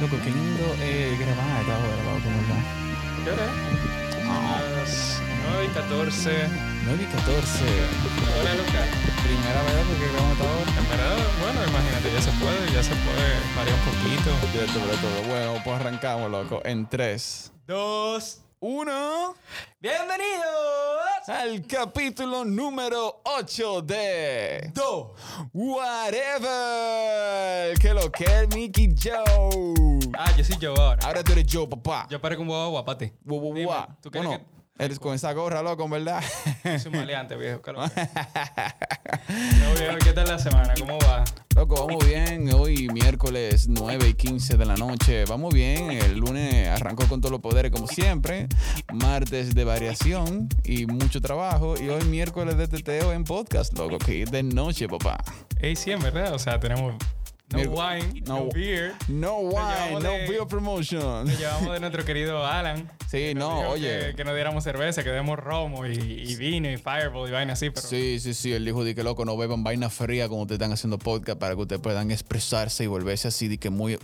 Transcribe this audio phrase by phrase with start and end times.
[0.00, 2.62] Loco, qué lindo eh, grabar a esta hora, loco, ¿verdad?
[3.24, 4.26] ¿Qué hora es?
[4.76, 5.22] Las
[5.52, 6.48] 9 y 14.
[6.84, 7.64] 9 y 14.
[8.40, 8.88] Hora local.
[9.24, 10.70] Primera vez que grabamos a esta hora.
[10.76, 14.30] En verdad, bueno, imagínate, ya se puede, ya se puede variar un poquito.
[14.52, 15.22] De sobre todo.
[15.28, 16.60] Bueno, pues arrancamos, loco.
[16.64, 18.42] En 3, Dos.
[18.60, 19.34] 1.
[19.80, 21.05] ¡Bienvenidos!
[21.28, 25.14] Al capítulo número 8 de Do.
[25.52, 26.46] Whatever.
[27.80, 29.98] Que lo que es Mickey Joe.
[30.16, 31.04] Ah, yo soy yo ahora.
[31.04, 32.06] Ahora tú eres yo, papá.
[32.08, 33.12] Yo parezco un bobo guapate.
[33.24, 33.86] Guau, guau, Dime, guau.
[34.00, 34.44] ¿tú crees Bueno,
[34.78, 36.22] eres con esa gorra, loco, en verdad.
[36.62, 37.62] Soy un maleante, viejo.
[37.62, 38.00] ¿qué lo que?
[39.60, 40.74] No, viejo, ¿qué tal la semana?
[40.78, 41.24] ¿Cómo va?
[41.54, 42.52] Loco, vamos bien.
[42.52, 45.24] Hoy miércoles 9 y 15 de la noche.
[45.24, 45.90] Vamos bien.
[45.90, 48.46] El lunes arrancó con todos los poderes como siempre.
[48.92, 51.74] Martes de variación y mucho trabajo.
[51.80, 53.98] Y hoy miércoles de teteo en podcast, loco.
[53.98, 55.18] Que es de noche, papá.
[55.58, 56.34] Ey, sí, en verdad.
[56.34, 56.94] O sea, tenemos
[57.50, 58.94] no wine, no, no- beer.
[59.08, 61.26] No wine, no de- beer promotion.
[61.26, 62.90] Nos llevamos de nuestro querido Alan.
[63.08, 64.08] Sí, no, oye.
[64.10, 67.52] Que, que nos diéramos cerveza, que demos romo y, y vino y fireball y vaina
[67.52, 67.86] así, pero...
[67.86, 68.52] Sí, sí, sí.
[68.52, 71.54] Él dijo de que loco, no beban vaina fría como ustedes están haciendo podcast para
[71.54, 73.96] que ustedes puedan expresarse y volverse así de que muy.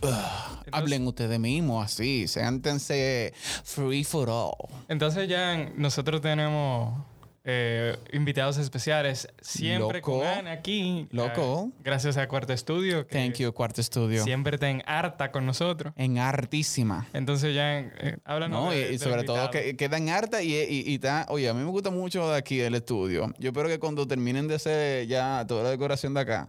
[0.71, 2.29] Hablen ustedes mismos así.
[2.29, 3.35] Siéntense
[3.65, 4.55] free for all.
[4.89, 6.97] Entonces ya nosotros tenemos
[7.45, 10.19] eh, invitados especiales siempre Loco.
[10.21, 11.09] con Ana aquí.
[11.11, 11.69] Loco.
[11.71, 13.07] eh, gracias a Cuarto Estudio.
[13.07, 14.23] que Thank you, Cuarto Estudio.
[14.25, 15.93] Siempre está en harta con nosotros.
[15.97, 17.07] En hartísima.
[17.13, 20.85] Entonces ya eh, háblanos No, y, de- y sobre todo que quedan harta y, y,
[20.87, 23.33] y está, oye, a mí me gusta mucho de aquí el estudio.
[23.39, 26.49] Yo espero que cuando terminen de hacer ya toda la decoración de acá,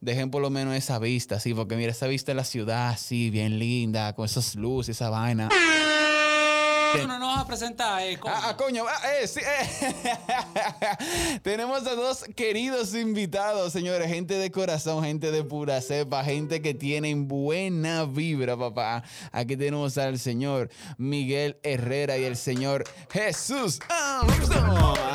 [0.00, 3.30] dejen por lo menos esa vista, sí, porque mira, esa vista de la ciudad así,
[3.30, 5.48] bien linda, con esas luces, esa vaina.
[7.00, 8.34] Tú no nos vas a presentar, eh, coño.
[8.36, 11.38] Ah, ah, coño, ah, eh, sí, eh.
[11.42, 16.74] Tenemos a dos queridos invitados, señores, gente de corazón, gente de pura cepa, gente que
[16.74, 19.02] tienen buena vibra, papá.
[19.32, 23.80] Aquí tenemos al señor Miguel Herrera y el señor Jesús.
[23.88, 25.13] Armstrong.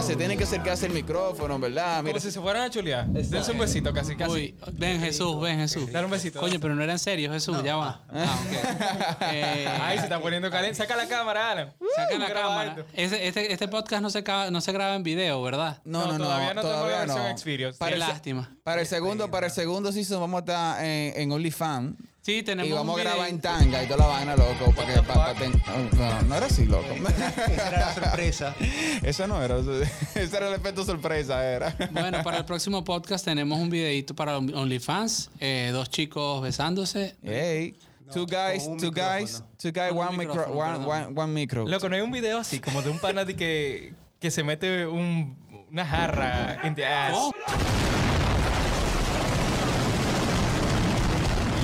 [0.00, 1.96] Acercarse, tienen que acercarse el micrófono, ¿verdad?
[1.98, 3.06] Como Mira, si se fueran a chulear.
[3.06, 4.30] Dense un besito casi, casi.
[4.32, 5.90] Uy, ven Jesús, ven Jesús.
[5.92, 6.40] Dale un besito.
[6.40, 8.00] Coño, pero no era en serio, Jesús, ya va.
[8.12, 9.22] Ah, ok.
[9.32, 10.76] Eh, Ay, se está poniendo caliente.
[10.76, 11.72] Saca la cámara, Alan.
[11.96, 12.84] saca la Graba cámara.
[12.94, 15.80] este, este podcast no se, acaba- no se graba en video, ¿verdad?
[15.84, 17.28] no, no, no, todavía no tenemos la todavía versión no.
[17.30, 17.78] Experience.
[17.78, 18.50] Para Qué el se- lástima.
[18.64, 21.94] Para el segundo, para el segundo season vamos a estar en, en OnlyFans.
[22.22, 24.72] Sí, tenemos Y vamos un a grabar en tanga y toda la vaina, loco.
[24.76, 25.62] Para que, pa- pa- ten-
[25.96, 26.84] no, no era así, loco.
[26.92, 28.54] Esa era la sorpresa.
[29.02, 29.58] Eso no era.
[29.58, 29.80] eso-
[30.14, 31.74] Ese era el efecto sorpresa, era.
[31.92, 35.30] Bueno, para el próximo podcast tenemos un videito para OnlyFans.
[35.40, 37.16] eh, dos chicos besándose.
[37.22, 37.74] Hey.
[38.12, 41.64] Two guys, two guys, two guys, one micro, one, one, one micro.
[41.68, 44.84] Loco, no hay un video así, como de un pana de que, que se mete
[44.88, 45.36] un,
[45.70, 47.12] una jarra in the ass.
[47.14, 47.32] Oh,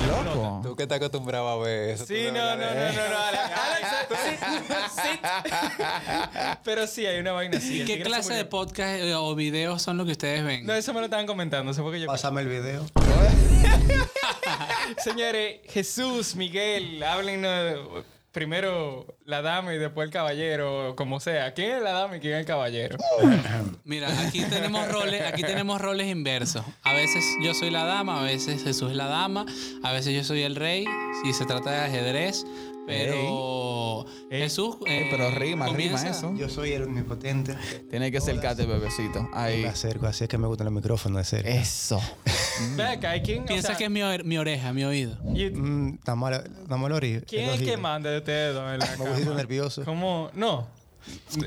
[0.07, 0.61] Loco.
[0.63, 2.05] Tú que estás acostumbrado a ver eso.
[2.05, 2.77] Sí, no, no, no, no, no,
[4.15, 4.37] sí,
[4.95, 5.19] sí.
[6.63, 7.83] Pero sí, hay una vaina así.
[7.83, 10.65] ¿Qué clase de podcast eh, o videos son los que ustedes ven?
[10.65, 12.07] No, eso me lo estaban comentando, eso fue que yo...
[12.07, 12.85] Pásame el video.
[15.03, 21.53] Señores, Jesús, Miguel, háblenos primero la dama y después el caballero, como sea.
[21.53, 22.97] ¿Quién es la dama y quién es el caballero?
[23.83, 26.63] Mira, aquí tenemos roles, aquí tenemos roles inversos.
[26.83, 29.45] A veces yo soy la dama, a veces Jesús es la dama,
[29.83, 30.85] a veces yo soy el rey,
[31.23, 32.45] si se trata de ajedrez,
[32.87, 34.41] pero Ey.
[34.41, 36.33] Jesús Eh, eh, pero rima, comienza- rima eso.
[36.35, 37.55] Yo soy el omnipotente.
[37.89, 39.29] Tienes que acercarte, bebecito.
[39.33, 39.61] Ahí.
[39.63, 41.49] Me acerco, así es que me gustan los micrófonos de cerca.
[41.49, 42.01] Eso.
[42.75, 45.17] Ve acá, ¿y ¿quién, o Piensa sea, que es mi, mi oreja, mi oído.
[45.35, 48.63] y- Mm, Estamos al- estamos al ori- ¿Quién es el que manda de ustedes dos
[48.73, 49.83] en la Me nervioso.
[49.85, 50.29] ¿Cómo?
[50.33, 50.67] No.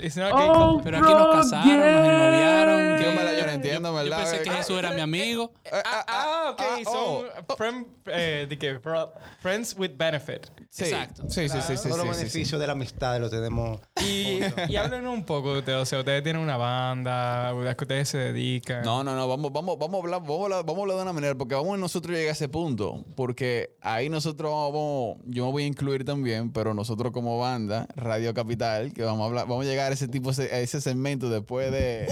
[0.02, 0.82] It's not gay club.
[0.84, 2.98] Pero aquí nos casaron, nos ennoviaron.
[2.98, 4.18] Yo que- me la yo no entiendo, yo ¿verdad?
[4.18, 5.52] pensé que Jesús era mi amigo.
[5.72, 6.60] Ah, ah, ok.
[6.60, 7.56] ah, son oh.
[7.56, 10.46] friend- eh, de que, bro- friends with benefit.
[10.68, 10.84] Sí.
[10.84, 11.24] Exacto.
[11.28, 11.88] Sí, sí, sí, sí.
[11.88, 12.18] Todos los sí, sí, sí.
[12.38, 13.80] beneficios de la amistad los tenemos.
[14.04, 15.78] Y, y háblenos un poco de ustedes.
[15.78, 18.82] O sea, ustedes tienen una banda, ¿a qué ustedes se dedican?
[18.82, 21.02] No, no, no, vamos, vamos, vamos a hablar, vamos a hablar, vamos a hablar de
[21.02, 25.46] una manera, porque vamos a nosotros llegar a ese punto, porque ahí nosotros vamos, yo
[25.46, 29.46] me voy a incluir también, pero nosotros como banda, Radio Capital, que vamos a hablar,
[29.50, 32.08] vamos a llegar a ese tipo, a ese segmento después de,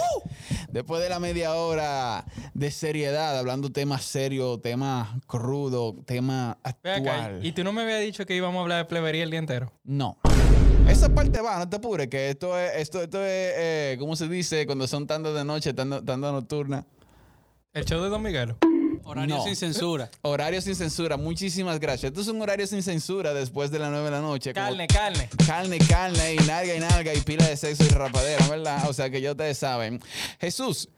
[0.70, 2.24] después de la media hora
[2.54, 7.44] de seriedad, hablando temas serios, temas crudos, temas actual.
[7.44, 9.72] y tú no me habías dicho que íbamos a hablar de plebería el día entero.
[9.84, 10.18] No.
[10.88, 14.26] Esa parte va, no te apures, que esto es, esto, esto es, eh, ¿cómo se
[14.26, 14.66] dice?
[14.66, 16.86] Cuando son tandas de noche, tandas tanda nocturna.
[17.74, 18.56] El show de Don Miguel.
[19.08, 19.44] Horario No.
[19.44, 20.10] sin censura.
[20.22, 22.10] Horario sin censura, muchísimas gracias.
[22.10, 24.52] Esto es un horario sin censura después de las 9 de la noche.
[24.52, 25.28] como Carne, carne.
[25.46, 28.88] Carne, carne, y nalga y nalga y pila de sexo y rapadera, ¿verdad?
[28.88, 30.00] O sea que ya ustedes saben.
[30.40, 30.88] Jesús,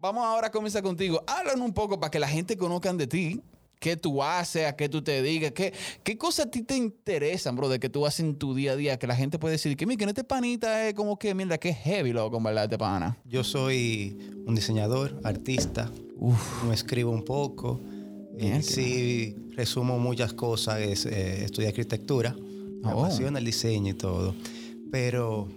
[0.00, 1.22] vamos ahora a comenzar contigo.
[1.26, 3.40] Háblanos un poco para que la gente conozcan de ti.
[3.80, 4.66] ¿Qué tú haces?
[4.66, 5.52] ¿A qué tú te digas?
[5.52, 5.72] ¿Qué,
[6.04, 7.70] qué cosas a ti te interesan, bro?
[7.70, 8.98] De que tú haces en tu día a día.
[8.98, 11.72] Que la gente puede decir que, mira, que este panita es como que, mierda, que
[11.72, 13.16] heavy, loco, en verdad, este pana.
[13.24, 14.16] Yo soy
[14.46, 15.90] un diseñador, artista,
[16.68, 17.80] me escribo un poco.
[18.36, 20.78] Bien, y sí, resumo muchas cosas.
[20.80, 23.04] Es, eh, estudié arquitectura, me Oh.
[23.06, 24.34] apasiona el diseño y todo.
[24.92, 25.48] Pero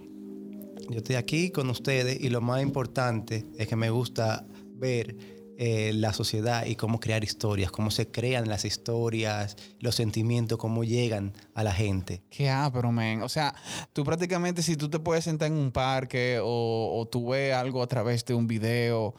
[0.89, 4.45] yo estoy aquí con ustedes y lo más importante es que me gusta
[4.75, 5.17] ver
[5.65, 10.83] eh, la sociedad y cómo crear historias, cómo se crean las historias, los sentimientos, cómo
[10.83, 12.21] llegan a la gente.
[12.29, 13.21] Qué pero men.
[13.21, 13.55] O sea,
[13.93, 17.81] tú prácticamente si tú te puedes sentar en un parque o, o tú ves algo
[17.81, 19.15] a través de un video,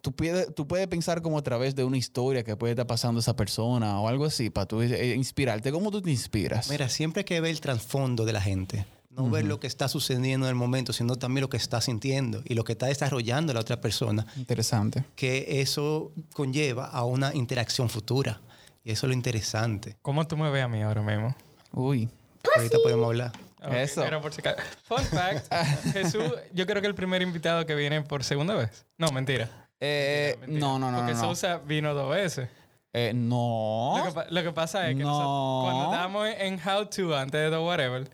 [0.00, 3.18] tú puedes, tú puedes pensar como a través de una historia que puede estar pasando
[3.18, 5.72] esa persona o algo así para tú eh, inspirarte.
[5.72, 6.70] ¿Cómo tú te inspiras?
[6.70, 8.86] Mira, siempre hay que ver el trasfondo de la gente.
[9.16, 12.42] No ver lo que está sucediendo en el momento, sino también lo que está sintiendo
[12.44, 14.26] y lo que está desarrollando la otra persona.
[14.36, 15.04] Interesante.
[15.14, 18.40] Que eso conlleva a una interacción futura.
[18.82, 19.96] Y eso es lo interesante.
[20.02, 21.34] ¿Cómo tú me ves a mí ahora mismo?
[21.72, 22.08] Uy.
[22.56, 23.32] Ahorita podemos hablar.
[23.64, 24.04] Ok, Eso.
[24.04, 24.58] era por si acaso.
[24.82, 25.50] Fun fact:
[25.94, 28.84] Jesús, yo creo que el primer invitado que viene por segunda vez.
[28.98, 29.48] No, mentira.
[29.80, 30.60] Eh, Mentira.
[30.60, 30.98] no, no, no.
[30.98, 31.24] Porque no, no.
[31.28, 32.48] Sousa vino dos veces.
[32.92, 33.94] Eh, no.
[33.98, 35.08] Lo, que, pa- lo que pasa es que No.
[35.08, 38.10] nosotros, cuando estábamos en How To antes de The Whatever,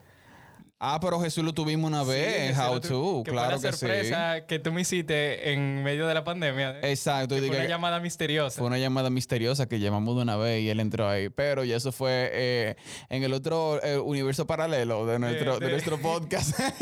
[0.82, 3.22] Ah, pero Jesús lo tuvimos una vez sí, How To.
[3.22, 3.78] que Claro fue la que sí.
[3.80, 6.70] sorpresa que tú me hiciste en medio de la pandemia.
[6.80, 6.90] ¿eh?
[6.90, 7.34] Exacto.
[7.34, 8.56] Que fue una llamada misteriosa.
[8.58, 11.28] Fue una llamada misteriosa que llamamos de una vez y él entró ahí.
[11.28, 12.76] Pero ya eso fue eh,
[13.10, 16.56] en el otro eh, universo paralelo de nuestro, de, de- nuestro podcast.
[16.56, 16.74] Sí.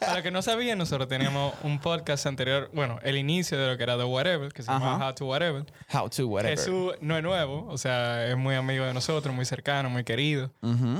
[0.00, 3.76] Para los que no sabían, nosotros teníamos un podcast anterior, bueno, el inicio de lo
[3.76, 4.80] que era The Whatever, que se Ajá.
[4.80, 5.64] llamaba How to Whatever.
[5.92, 6.56] How to, whatever.
[6.58, 10.50] Jesús no es nuevo, o sea, es muy amigo de nosotros, muy cercano, muy querido.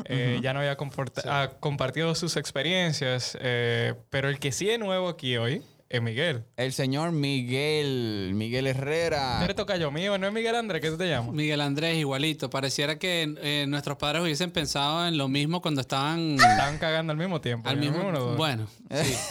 [0.05, 1.51] Eh, Ya no había comporta- ha
[1.87, 6.43] compartido sus experiencias, eh, pero el que sí es nuevo aquí hoy es Miguel.
[6.57, 9.41] El señor Miguel, Miguel Herrera.
[9.45, 11.33] Eres tocayo mío, no es Miguel Andrés, ¿qué te llamas?
[11.33, 12.51] Miguel Andrés, igualito.
[12.51, 17.19] Pareciera que eh, nuestros padres hubiesen pensado en lo mismo cuando estaban Estaban cagando al
[17.19, 17.69] mismo tiempo.
[17.69, 18.35] al mismo Uno.
[18.35, 19.15] Bueno, sí.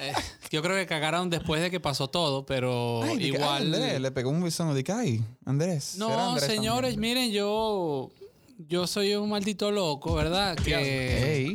[0.00, 0.12] Eh,
[0.50, 3.72] Yo creo que cagaron después de que pasó todo, pero Ay, igual.
[3.74, 5.94] Andrés, le pegó un besón de que, ay, Andrés.
[5.98, 7.16] No, Andrés señores, también.
[7.18, 8.10] miren, yo
[8.58, 10.56] yo soy un maldito loco, ¿verdad?
[10.56, 11.54] Que,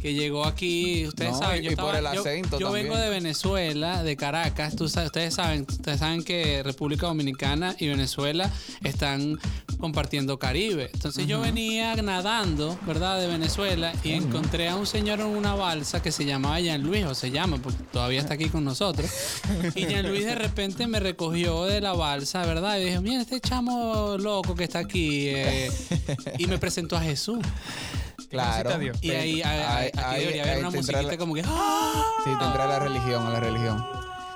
[0.00, 2.72] que llegó aquí, ustedes No, saben, y- yo, y por estaba- el yo- acento yo
[2.72, 8.50] vengo de Venezuela, de Caracas, tú ustedes saben, ustedes saben que República Dominicana y Venezuela
[8.82, 9.38] están
[9.82, 10.88] compartiendo Caribe.
[10.94, 13.18] Entonces yo venía nadando, ¿verdad?
[13.20, 17.04] De Venezuela y encontré a un señor en una balsa que se llamaba Jean Luis,
[17.04, 19.10] o se llama, porque todavía está aquí con nosotros.
[19.74, 22.78] Y Jean Luis de repente me recogió de la balsa, ¿verdad?
[22.78, 25.26] Y dijo, mira, este chamo loco que está aquí.
[25.28, 25.70] eh",
[26.38, 27.40] y me presentó a Jesús.
[28.30, 28.70] claro.
[29.00, 29.90] Y ahí, ahí-
[30.20, 31.42] debería haber una musiquita la- como que...
[31.44, 32.04] ¡ah!
[32.24, 33.84] Sí, tendrá la religión, a la religión.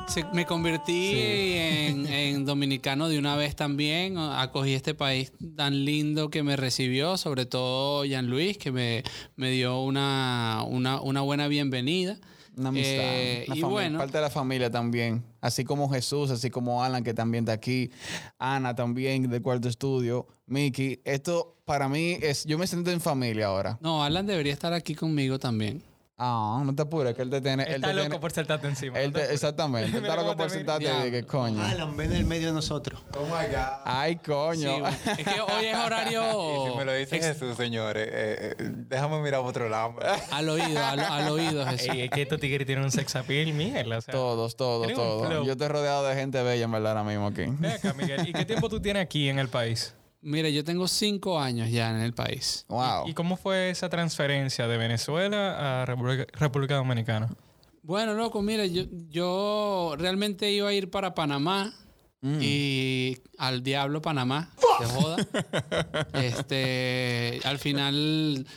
[0.08, 4.16] Se- me convertí en, en dominicano de una vez también.
[4.18, 9.02] Acogí este país tan lindo que me recibió, sobre todo Jean Luis, que me,
[9.36, 12.18] me dio una, una, una buena bienvenida.
[12.56, 13.02] Una amistad.
[13.04, 15.22] Eh, una y bueno, Parte de la familia también.
[15.42, 17.90] Así como Jesús, así como Alan, que también está aquí.
[18.38, 20.26] Ana también del cuarto estudio.
[20.46, 21.00] Mickey.
[21.04, 22.44] Esto para mí es.
[22.46, 23.76] Yo me siento en familia ahora.
[23.82, 25.82] no, Alan debería estar aquí conmigo también.
[26.18, 27.64] Ah, no te apures, que él te tiene.
[27.64, 28.98] él Está te loco tiene- por sentarte encima.
[29.00, 29.90] él no te- exactamente.
[29.98, 31.62] Él está loco por te sentarte que coño.
[31.62, 33.02] Alan, ven en el medio de nosotros.
[33.84, 34.80] Ay, Sí, coño.
[34.80, 34.96] bueno.
[35.18, 36.22] es que hoy es horario
[36.72, 39.96] Si me lo dice ex- Jesús, señores, eh, eh, déjame mirar por otro lado.
[40.30, 41.88] al oído, al, al oído, Jesús.
[41.90, 43.98] Ey, es que estos tigres tienen un sex appeal, mierda.
[43.98, 45.44] O sea, todos, todos, todos.
[45.46, 47.44] Yo estoy rodeado de gente bella, en verdad, ahora mismo aquí.
[47.46, 48.26] Ven acá, Miguel.
[48.26, 49.94] ¿Y qué tiempo tú tienes aquí en el país?
[50.26, 52.66] Mire, yo tengo cinco años ya en el país.
[52.66, 53.06] Wow.
[53.06, 57.28] ¿Y cómo fue esa transferencia de Venezuela a República, República Dominicana?
[57.82, 61.72] Bueno, loco, mire, yo, yo realmente iba a ir para Panamá
[62.40, 65.16] y al diablo Panamá, de joda.
[66.14, 68.48] este, al final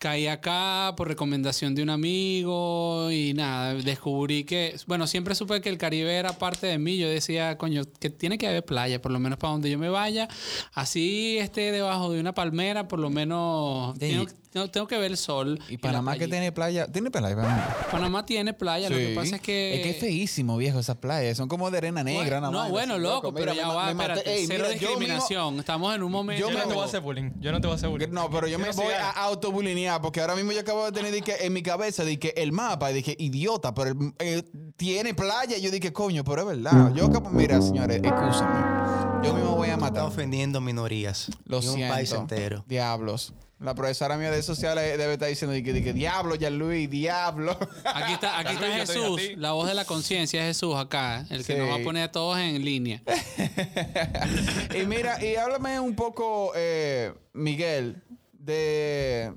[0.00, 5.68] caí acá por recomendación de un amigo y nada, descubrí que, bueno, siempre supe que
[5.68, 6.96] el Caribe era parte de mí.
[6.96, 9.90] Yo decía, coño, que tiene que haber playa, por lo menos para donde yo me
[9.90, 10.26] vaya.
[10.72, 15.16] Así esté debajo de una palmera, por lo menos tengo, tengo- tengo que ver el
[15.16, 15.58] sol.
[15.68, 16.86] Y Panamá que tiene playa.
[16.86, 17.36] ¿Tiene playa?
[17.36, 17.76] Panamá?
[17.90, 19.76] Panamá tiene playa, lo que pasa es que...
[19.76, 21.36] Es que es feísimo, viejo, esas playas.
[21.36, 22.70] Son como de arena negra, nada no, más.
[22.70, 25.58] bueno, Así, loco, pero Mira, ya me- va, espérate, Ey, cero mira, yo mismo- discriminación.
[25.60, 26.40] Estamos en un momento...
[26.40, 27.30] Yo, Yo no me te voy a hacer bullying.
[27.40, 28.08] Yo no te voy a hacer bullying.
[28.10, 31.22] No, pero yo me no voy a autobulinear porque ahora mismo yo acabo de tener
[31.22, 34.42] que, en mi cabeza que el mapa, de que idiota, pero el- eh,
[34.76, 35.56] tiene playa.
[35.56, 36.92] Y yo dije, coño, pero es verdad.
[36.94, 39.26] Yo, cap- mira, señores, escúchame.
[39.26, 40.04] Yo mismo voy a Está matar.
[40.04, 41.28] ofendiendo minorías.
[41.44, 41.94] Lo y un siento.
[41.94, 42.64] país entero.
[42.66, 43.32] Diablos.
[43.60, 47.52] La profesora mía de sociales debe estar diciendo que, que, que diablo, ya Luis, diablo.
[47.84, 51.44] Aquí está, aquí está Luis, Jesús, la voz de la conciencia es Jesús acá, el
[51.44, 51.58] que Sí.
[51.58, 53.02] nos va a poner a todos en línea.
[54.82, 58.02] y mira, y háblame un poco, eh, Miguel,
[58.32, 59.32] de,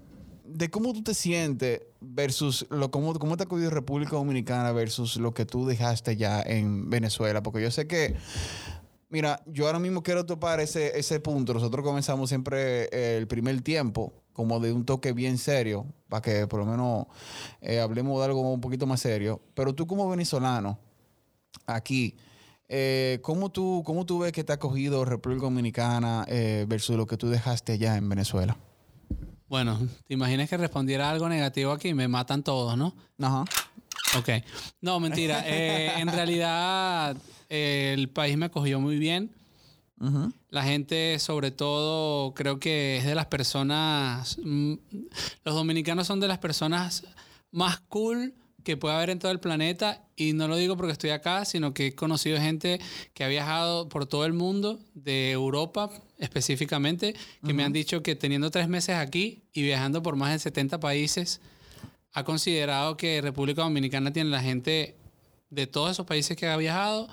[0.46, 5.18] de cómo tú te sientes versus lo cómo, cómo te ha cogido República Dominicana versus
[5.18, 7.44] lo que tú dejaste ya en Venezuela.
[7.44, 8.16] Porque yo sé que,
[9.14, 11.54] mira, yo ahora mismo quiero topar ese, ese punto.
[11.54, 16.48] Nosotros comenzamos siempre eh, el primer tiempo como de un toque bien serio, para que
[16.48, 17.06] por lo menos
[17.62, 19.40] eh, hablemos de algo un poquito más serio.
[19.54, 20.80] Pero tú como venezolano,
[21.68, 22.18] aquí,
[22.68, 27.06] eh, ¿cómo, tú, ¿cómo tú ves que te ha cogido República Dominicana eh, versus lo
[27.06, 28.58] que tú dejaste allá en Venezuela?
[29.48, 32.96] Bueno, te imaginas que respondiera algo negativo aquí, me matan todos, ¿no?
[33.22, 33.46] Ajá.
[34.18, 34.30] Ok.
[34.82, 35.44] No, mentira.
[35.48, 37.16] En realidad,
[37.54, 39.32] el país me acogió muy bien.
[40.50, 44.38] La gente, sobre todo, creo que es de las personas.
[44.44, 44.74] mm,
[45.46, 47.06] Los dominicanos son de las personas
[47.52, 48.34] más cool
[48.64, 50.06] que puede haber en todo el planeta.
[50.16, 52.82] Y no lo digo porque estoy acá, sino que he conocido gente
[53.14, 58.16] que ha viajado por todo el mundo, de Europa específicamente, que me han dicho que
[58.16, 61.40] teniendo tres meses aquí y viajando por más de 70 países,
[62.14, 64.98] ha considerado que República Dominicana tiene la gente
[65.50, 67.08] de todos esos países que ha viajado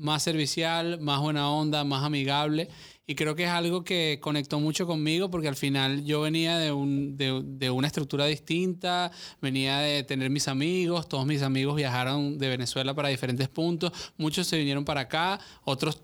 [0.00, 2.68] más servicial, más buena onda, más amigable.
[3.06, 6.70] Y creo que es algo que conectó mucho conmigo porque al final yo venía de,
[6.70, 9.10] un, de, de una estructura distinta,
[9.42, 14.46] venía de tener mis amigos, todos mis amigos viajaron de Venezuela para diferentes puntos, muchos
[14.46, 16.02] se vinieron para acá, otros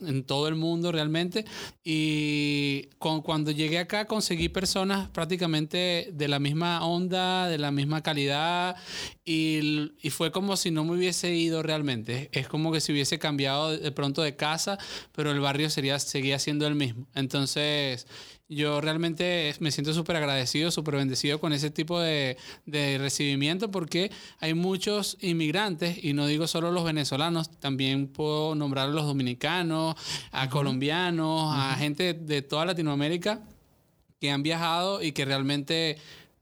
[0.00, 1.44] en todo el mundo realmente.
[1.84, 8.02] Y con- cuando llegué acá conseguí personas prácticamente de la misma onda, de la misma
[8.02, 8.76] calidad.
[9.24, 12.28] Y, y fue como si no me hubiese ido realmente.
[12.32, 14.78] Es como que si hubiese cambiado de pronto de casa,
[15.12, 17.06] pero el barrio sería, seguía siendo el mismo.
[17.14, 18.06] Entonces...
[18.48, 22.36] Yo realmente me siento súper agradecido, súper bendecido con ese tipo de,
[22.66, 28.90] de recibimiento porque hay muchos inmigrantes, y no digo solo los venezolanos, también puedo nombrar
[28.90, 29.94] a los dominicanos,
[30.30, 33.40] a colombianos, a gente de toda Latinoamérica
[34.20, 35.96] que han viajado y que realmente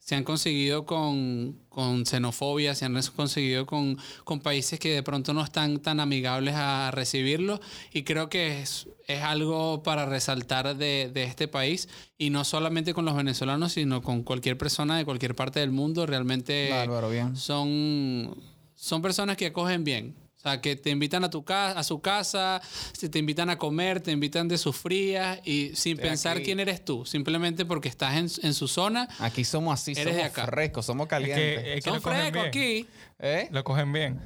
[0.04, 5.32] se han conseguido con, con xenofobia, se han conseguido con, con países que de pronto
[5.32, 7.60] no están tan amigables a recibirlo.
[7.92, 11.88] Y creo que es, es algo para resaltar de, de este país.
[12.18, 16.04] Y no solamente con los venezolanos, sino con cualquier persona de cualquier parte del mundo.
[16.04, 17.36] Realmente Bárbaro, bien.
[17.36, 18.36] son,
[18.74, 20.16] son personas que acogen bien.
[20.44, 22.60] O sea, que te invitan a, tu casa, a su casa,
[22.92, 26.46] se te invitan a comer, te invitan de sus frías y sin pensar aquí.
[26.46, 29.08] quién eres tú, simplemente porque estás en, en su zona.
[29.20, 30.46] Aquí somos así, Eres somos de acá.
[30.46, 31.62] frescos, somos Es calientes.
[31.62, 32.86] que, es que frescos aquí.
[33.20, 33.46] ¿Eh?
[33.52, 34.20] Lo cogen bien.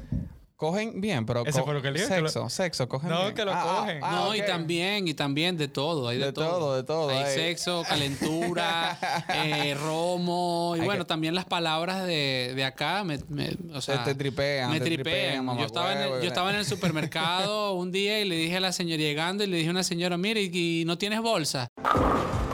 [0.57, 3.35] Cogen bien, pero Ese co- fue lo que lo- sexo, sexo, cogen No, bien.
[3.35, 4.01] que lo cogen.
[4.01, 7.35] no, y también, y también de todo, hay de, De todo, de todo, Hay hay.
[7.35, 8.99] sexo, calentura,
[9.29, 13.83] eh, romo, y Hay bueno, que- también las palabras de, de acá me, me- o
[13.83, 15.59] sea, te tripean, Me te tripean, tripean.
[15.59, 18.61] yo, estaba en el, yo estaba en el supermercado un día y le dije a
[18.61, 21.69] la señora, llegando, y le dije a una señora, mire, ¿y, y no tienes bolsa?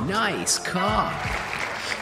[0.08, 1.12] Nice car.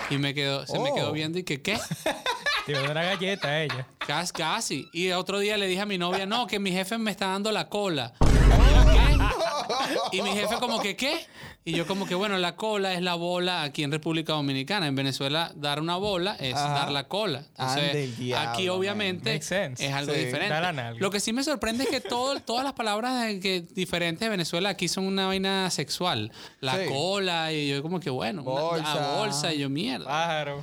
[0.09, 0.95] Y me quedó, se me Oh.
[0.95, 1.79] quedó viendo y que, ¿qué?
[2.73, 3.87] Dar una galleta ella.
[3.99, 4.89] Casi, casi.
[4.93, 7.51] Y otro día le dije a mi novia, no, que mi jefe me está dando
[7.53, 8.13] la cola.
[8.21, 10.17] Y yo, ¿qué?
[10.19, 11.27] Y mi jefe como que, ¿qué?
[11.65, 14.87] Y yo como que, bueno, la cola es la bola aquí en República Dominicana.
[14.87, 16.69] En Venezuela, dar una bola es Ajá.
[16.75, 17.45] dar la cola.
[17.51, 20.99] Entonces, diablo, aquí obviamente es algo Sí, diferente.
[20.99, 24.31] Lo que sí me sorprende es que todo, todas las palabras de que, diferentes de
[24.31, 26.33] Venezuela aquí son una vaina sexual.
[26.61, 26.85] La Sí.
[26.89, 28.95] cola y yo como que, bueno, una- Bolsa.
[28.95, 30.07] la bolsa y yo, mierda.
[30.07, 30.63] Pájaro.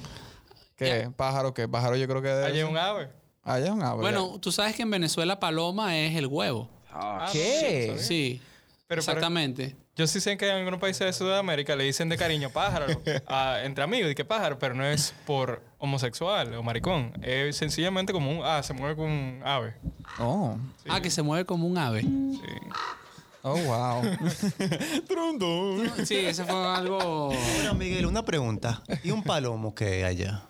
[0.78, 1.10] ¿Qué?
[1.16, 1.68] ¿Pájaro qué?
[1.68, 3.10] Pájaro yo creo que debe Allá hay ser- un ave.
[3.44, 4.02] Allá es un ave.
[4.02, 6.70] Bueno, tú sabes que en Venezuela paloma es el huevo.
[6.92, 7.94] Ah, ¿Qué?
[7.96, 8.42] no, sí,
[8.88, 9.76] Pero- exactamente.
[9.96, 12.86] Yo sí sé que en algunos países de Sudamérica le dicen de cariño pájaro
[13.28, 17.14] a- entre amigos y que pájaro, pero no es por homosexual o maricón.
[17.24, 18.42] Es sencillamente como un.
[18.46, 19.74] Ah, se mueve con un ave.
[20.20, 20.56] Oh.
[20.88, 22.02] Ah, que se mueve como un ave.
[22.02, 22.42] Sí.
[23.42, 24.02] Oh, wow.
[26.06, 27.30] Sí, eso fue algo...
[27.56, 28.82] Bueno, Miguel, una pregunta.
[29.04, 30.44] ¿Y un palomo qué hay allá?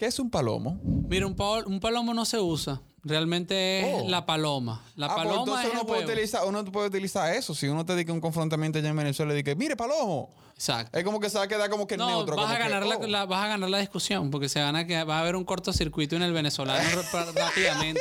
[0.00, 0.80] ¿Qué es un palomo?
[1.10, 2.80] Mira, un, pal- un palomo no se usa.
[3.04, 4.08] Realmente es Oh.
[4.08, 4.82] la paloma.
[4.96, 7.54] La ah, pues paloma entonces es uno puede, utilizar, uno puede utilizar eso.
[7.54, 10.34] Si uno te dedica un confrontamiento allá en Venezuela y dice, mire, palomo.
[10.54, 10.96] Exacto.
[10.96, 12.34] Es como que se va a quedar como que No, neutro.
[12.34, 13.06] vas a, que, ganar la, oh.
[13.06, 15.44] la- vas a ganar la discusión porque se van a quedar- va a haber un
[15.44, 16.80] cortocircuito en el venezolano
[17.34, 18.00] rápidamente.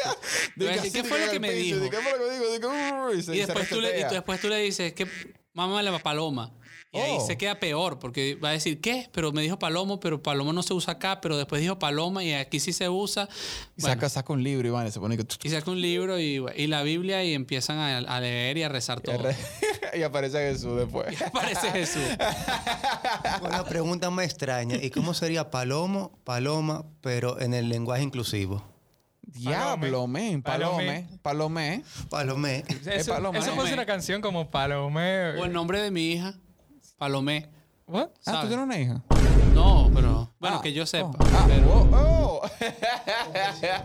[0.57, 1.79] Te voy a decir, ¿Qué fue lo que me dijo?
[1.79, 5.05] dice, ¿Qué fue lo que Y después, tú le, dices, ¿qué,
[5.53, 6.53] mámale a paloma.
[6.91, 7.25] Y ahí Oh.
[7.25, 9.09] se queda peor, porque va a decir, ¿qué?
[9.11, 12.33] Pero me dijo palomo, pero palomo no se usa acá, pero después dijo paloma y
[12.33, 13.29] aquí sí se usa.
[13.77, 15.23] Y Bueno, saca, saca un libro y van y se pone que...
[15.43, 18.69] y saca un libro y, y la Biblia y empiezan a, a leer y a
[18.69, 19.19] rezar todo.
[19.93, 21.15] y aparece Jesús después.
[21.33, 22.01] Parece Jesús.
[23.43, 24.77] Una pregunta más extraña.
[24.81, 28.63] ¿Y cómo sería palomo, paloma, pero en el lenguaje inclusivo?
[29.21, 30.41] Diablo, men.
[30.41, 31.07] Palome.
[31.21, 31.83] Palome.
[32.09, 32.63] Palomé.
[32.91, 35.37] Eso, Paloma, eso puede ser una canción como Palomé.
[35.39, 36.33] O el nombre de mi hija,
[36.99, 37.47] Palomé.
[37.87, 38.09] What?
[38.25, 39.01] Ah, ¿tú tienes una hija?
[39.55, 41.07] No, pero bueno, Ah, que yo sepa.
[41.07, 42.41] oh, ah, pero, oh, oh.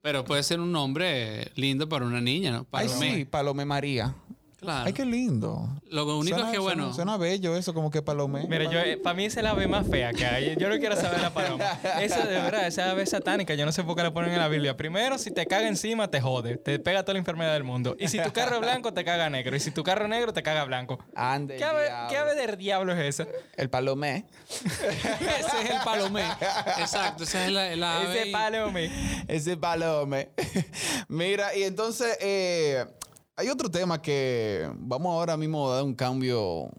[0.00, 2.66] pero puede ser un nombre lindo para una niña, ¿no?
[2.72, 3.14] Ay, Palomé.
[3.16, 4.14] sí, Palome María.
[4.60, 4.84] Claro.
[4.86, 5.68] Ay, qué lindo.
[5.88, 8.46] Lo único Suena- es que, bueno, Suena, suena bello eso, como que Palome.
[8.46, 10.54] Mira, yo, para mí es la ave más fea que hay.
[10.56, 11.64] Yo no quiero saber la paloma.
[12.00, 14.48] Esa de verdad, esa ave satánica, yo no sé por qué la ponen en la
[14.48, 14.76] Biblia.
[14.76, 16.58] Primero, si te caga encima, te jode.
[16.58, 17.96] Te pega toda la enfermedad del mundo.
[17.98, 19.56] Y si tu carro es blanco, te caga negro.
[19.56, 20.98] Y si tu carro es negro, te caga blanco.
[21.14, 21.88] Ande, ¿Qué ave.
[22.10, 23.26] ¿Qué ave del diablo es esa?
[23.56, 24.26] El Palomé.
[24.50, 26.24] ese es el palomé.
[26.78, 28.22] Exacto, esa es la, la ave.
[28.22, 28.90] Ese palome.
[29.28, 30.28] Ese Palome.
[31.08, 32.84] Mira, y entonces eh,
[33.40, 36.70] hay otro tema que vamos ahora mismo a dar un cambio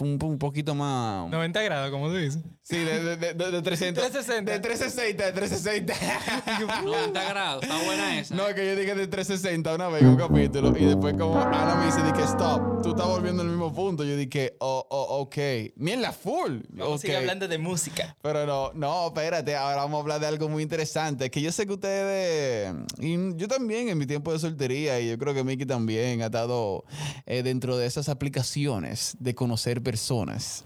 [0.00, 1.30] un, un poquito más...
[1.30, 2.42] 90 grados, como tú dices.
[2.62, 4.02] Sí, de, de, de, de 300.
[4.10, 4.52] 360.
[4.52, 6.82] De 360, de 360.
[6.84, 8.34] 90 grados, está buena esa.
[8.34, 11.38] No, es que yo dije de 360 una vez en un capítulo y después como
[11.40, 14.02] Ana me dice, dije, stop, tú estás volviendo al mismo punto.
[14.04, 15.36] Yo dije, oh, oh, ok.
[15.76, 16.60] Mierda, full.
[16.70, 18.16] Vamos a seguir hablando de música.
[18.22, 21.30] Pero no, no, espérate, ahora vamos a hablar de algo muy interesante.
[21.30, 25.18] Que yo sé que ustedes, y yo también en mi tiempo de soltería, y yo
[25.18, 26.84] creo que Mickey también ha estado
[27.26, 30.64] eh, dentro de esas aplicaciones de conocer personas.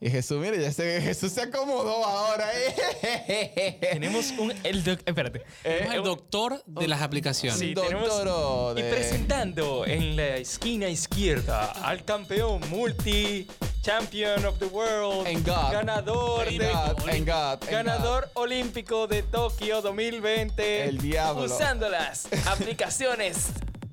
[0.00, 2.48] Y Jesús, mire, ya sé, Jesús se acomodó ahora.
[2.54, 3.78] eh.
[3.92, 4.52] Tenemos un...
[4.62, 5.42] El doc- espérate.
[5.64, 7.58] Es el doctor de las aplicaciones.
[7.58, 13.48] Sí, Doctor tenemos- de- Y presentando en la esquina izquierda al campeón multi
[13.82, 15.72] champion of the world, En God.
[15.72, 21.44] ganador En de God, en God, en ganador olímpico de Tokio 2020, El diablo.
[21.44, 23.46] usando las aplicaciones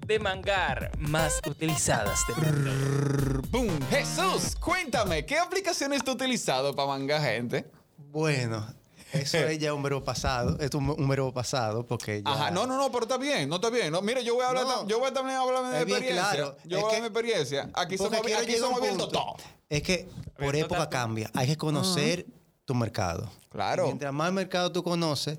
[0.08, 3.42] de mangar más utilizadas del mundo.
[3.50, 3.80] ¡Boom!
[3.90, 7.70] Jesús, cuéntame, ¿qué aplicaciones tú has utilizado para manga gente?
[7.98, 8.66] Bueno,
[9.12, 10.58] eso es ya un verbo pasado.
[10.62, 12.32] Es un, un verbo pasado porque ya...
[12.32, 13.92] Ajá, no, no, no, pero está bien, no está bien.
[13.92, 14.88] No, mire, yo voy a hablar, No.
[14.88, 16.32] yo voy a también hablar de mi experiencia.
[16.32, 16.58] claro.
[16.64, 17.70] Yo Es voy a que- hablar de mi experiencia.
[17.74, 19.08] Aquí somos, quiero aquí somos punto.
[19.10, 19.36] todo.
[19.70, 20.08] Es que
[20.40, 20.90] por época tanto.
[20.92, 21.30] cambia.
[21.34, 22.26] Hay que conocer
[22.64, 23.30] tu mercado.
[23.50, 23.86] Claro.
[23.88, 25.38] Mientras más mercado tú conoces,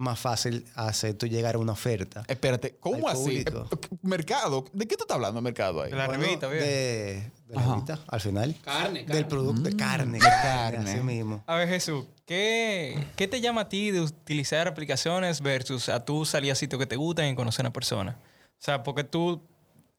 [0.00, 2.24] más fácil hace tú llegar a una oferta.
[2.26, 3.44] Espérate, ¿cómo así?
[4.02, 5.90] Mercado, ¿de qué tú estás hablando, mercado ahí?
[5.90, 6.64] De la Bueno, revista, bien.
[6.64, 8.56] de, de la revista, al final.
[8.64, 9.14] Carne, carne.
[9.14, 10.18] Del producto de carne.
[10.18, 10.90] carne.
[10.90, 11.44] Así mismo.
[11.46, 16.24] A ver, Jesús, ¿qué, ¿qué te llama a ti de utilizar aplicaciones versus a tú
[16.24, 18.16] salir a sitios que te gustan y conocer a una persona?
[18.22, 19.42] O sea, ¿por qué tú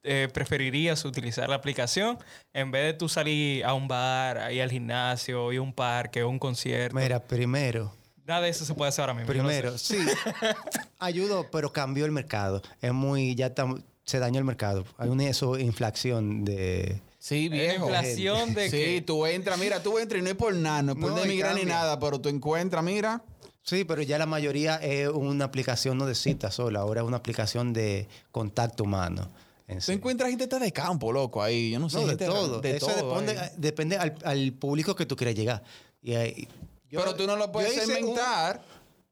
[0.04, 2.18] eh, preferirías utilizar la aplicación
[2.54, 5.74] en vez de tú salir a un bar, a ir al gimnasio, ir a un
[5.74, 6.96] parque o un concierto?
[6.98, 7.96] Mira, primero,
[8.32, 9.28] Nada de eso se puede hacer ahora mismo.
[9.28, 9.98] primero, sí,
[11.00, 12.62] ayudó, pero cambió el mercado.
[12.82, 14.86] Es muy, ya tam- se dañó el mercado.
[14.98, 17.02] Hay una eso, inflación de...
[17.20, 17.86] Sí, viejo.
[17.86, 20.94] inflación de Sí, que- tú entras, mira, tú entras y no es por nada, no
[20.94, 23.22] es por No, y demigrar ni nada, pero tú encuentras, mira.
[23.64, 27.18] Sí, pero ya la mayoría es una aplicación no de cita sola, ahora es una
[27.18, 29.30] aplicación de contacto humano.
[29.68, 29.92] en Tú sí.
[29.92, 31.72] encuentras gente de campo, loco, ahí.
[31.72, 31.98] Yo no sé.
[31.98, 32.60] No, de gente todo.
[32.62, 33.22] De Eso todo
[33.58, 35.62] depende, al, al público que tú quieras llegar.
[36.02, 36.48] Y ahí-
[36.92, 38.62] yo- pero tú no lo puedes un- segmentar.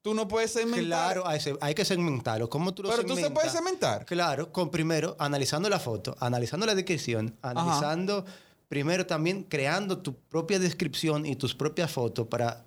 [0.02, 1.13] Tú no puedes segmentar.
[1.13, 1.24] Claro,
[1.62, 2.50] hay, que segmentarlo.
[2.50, 4.06] ¿Cómo tú lo Pero tú se puedes segmentar.
[4.06, 8.26] Claro, con primero analizando la foto, analizando la descripción, analizando
[8.70, 12.63] primero también creando tu propia descripción y tus propias fotos para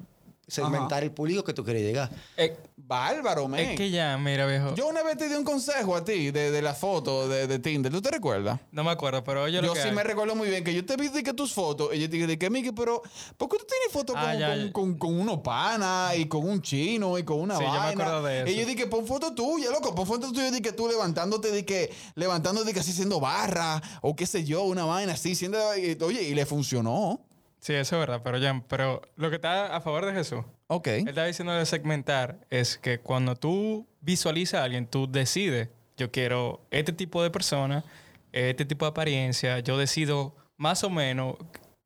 [0.53, 2.11] segmentar el público que tú quieres llegar.
[2.37, 3.71] Eh, Bárbaro, men.
[3.71, 4.75] es que ya, mira, viejo.
[4.75, 7.59] Yo una vez te di un consejo a ti de, de la foto de, de
[7.59, 7.91] Tinder.
[7.91, 8.61] ¿Tú te recuerdas?
[8.71, 9.95] no me acuerdo, pero yo, Yo, lo que sí hay.
[9.95, 12.17] me recuerdo muy bien que yo te vi de que tus fotos y yo te
[12.17, 13.01] dije, de que Miki, pero
[13.37, 16.61] ¿por qué tú tienes fotos Ah, con, con, con, con unos panas y con un
[16.61, 17.91] chino y con una Sí, yo me vaina?
[18.05, 18.61] acuerdo de Y eso.
[18.61, 21.91] yo dije, pon foto tuya, loco, pon foto tuya de que tú levantándote, de que
[22.15, 25.97] levantándote, de que así haciendo barra o qué sé yo, una vaina así, siendo, y-
[26.03, 27.21] oye, y le funcionó.
[27.63, 30.89] Sí, eso es verdad, pero ya, pero lo que está a favor de Jesús, Ok.
[30.89, 36.11] él está diciendo de segmentar, es que cuando tú visualizas a alguien, tú decides, yo
[36.11, 37.85] quiero este tipo de persona,
[38.33, 41.37] este tipo de apariencia, yo decido más o menos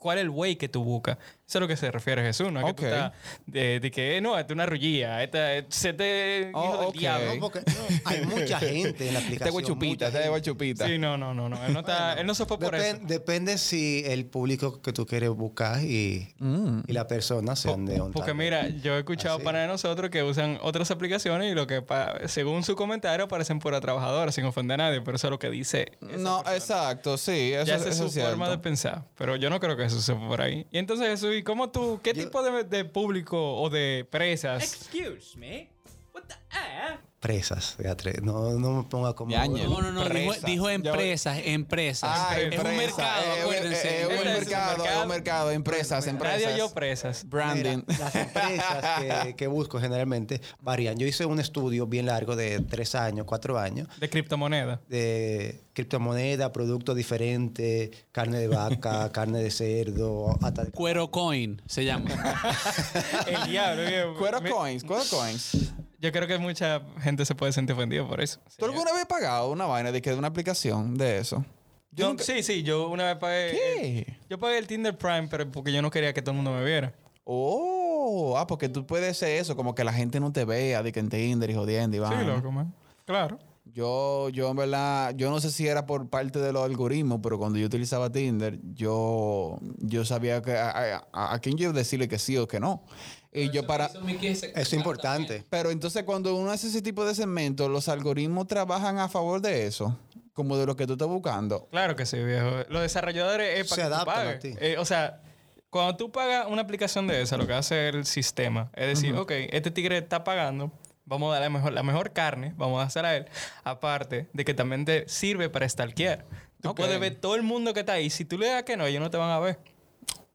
[0.07, 1.19] cuál es el way que tú buscas.
[1.19, 2.61] Eso es a lo que se refiere Jesús, ¿no?
[2.61, 2.77] Es Ok.
[2.77, 3.13] Que tú estás
[3.47, 6.77] de, de que, eh, no, esta es una rullía, esta es se te Oh, hijo
[6.79, 6.95] del ok.
[6.97, 7.35] diablo.
[7.35, 9.53] No, porque no, hay mucha gente en la Te aplicación.
[9.53, 10.29] guachupita, mucha te gente.
[10.29, 10.87] guachupita.
[10.87, 11.65] Sí, no, no, no, no.
[11.67, 12.99] Él no, está, él no se fue por Depen- eso.
[13.07, 16.81] Depende si el público que tú quieres buscar y, Mm.
[16.87, 19.45] y la persona sean de un Porque mira, yo he escuchado Así.
[19.45, 23.59] para de nosotros que usan otras aplicaciones y lo que, pa- según su comentario, parecen
[23.61, 25.93] pura trabajadora, sin ofender a nadie, pero eso es lo que dice.
[26.01, 26.55] No, persona.
[26.57, 29.05] exacto, sí, eso, ya esa es su forma de pensar.
[29.17, 30.67] Pero yo no creo que eso se fue por ahí.
[30.71, 34.63] Y entonces, Jesús, ¿y cómo tú, qué tipo de, de público o de presas?
[34.63, 35.71] Excuse me.
[36.13, 39.35] What the Presas, fíjate, no, no me ponga como...
[39.37, 39.47] No,
[39.83, 40.01] no, no.
[40.05, 40.43] Dijo, Empresas.
[40.45, 42.11] dijo empresas, empresas.
[42.13, 42.69] Ah, es empresa.
[42.71, 43.89] un mercado, Eh, eh, acuérdense.
[43.89, 45.03] eh, Es un mercado, es mercado.
[45.03, 46.43] un mercado, empresas, empresas.
[46.43, 47.29] Radio Yo Presas.
[47.29, 47.83] Branding.
[47.87, 50.97] Mira, las empresas que, que busco generalmente varían.
[50.99, 54.81] Yo hice un estudio bien largo de tres años, cuatro años, De criptomoneda.
[54.89, 61.85] de criptomoneda, productos diferentes, carne de vaca, carne de cerdo, hasta de- Cuero Coin se
[61.85, 62.09] llama.
[63.27, 63.83] El diablo.
[63.87, 64.15] viejo.
[64.17, 65.73] Cuero coins, cuero coins.
[66.07, 68.39] Yo creo que mucha gente se puede sentir ofendida por eso.
[68.57, 71.45] ¿Tú alguna vez has pagado una vaina de que de una aplicación de eso?
[71.91, 73.51] Yo, nunca- Sí, sí, yo una vez pagué.
[73.53, 74.17] ¿Qué?
[74.31, 76.65] Yo pagué el Tinder Prime, pero porque yo no quería que todo el mundo me
[76.65, 76.93] viera.
[77.25, 80.93] Oh, ah, porque tú puedes hacer eso, como que la gente no te vea, de
[80.93, 82.23] que en Tinder y jodiendo y Sí, vaina.
[82.37, 82.73] loco, man.
[83.05, 83.39] Claro.
[83.65, 87.37] Yo, yo en verdad, yo no sé si era por parte de los algoritmos, pero
[87.37, 92.19] cuando yo utilizaba Tinder, yo, yo sabía que a, a- a quién yo decirle que
[92.19, 92.85] sí o que no.
[93.33, 93.87] Y yo para...
[93.87, 95.45] Eso es importante.
[95.51, 99.67] Pero entonces cuando uno hace ese tipo de segmentos, los algoritmos trabajan a favor de
[99.67, 99.99] eso,
[100.33, 101.69] como de lo que tú estás buscando.
[101.71, 102.51] Claro que sí, viejo.
[102.69, 104.41] Los desarrolladores es Se para que tú adaptan a pagues.
[104.41, 104.55] ti.
[104.61, 105.21] Eh, o sea,
[105.69, 109.31] cuando tú pagas una aplicación de esa, lo que hace el sistema es decir, ok,
[109.51, 110.73] este tigre está pagando,
[111.05, 113.27] vamos a darle mejor, la mejor carne, vamos a hacer a él.
[113.65, 116.25] Aparte de que también te sirve para stalkear.
[116.63, 118.09] Tú puedes ver todo el mundo que está ahí.
[118.09, 119.59] Si tú le das que no, ellos no te van a ver.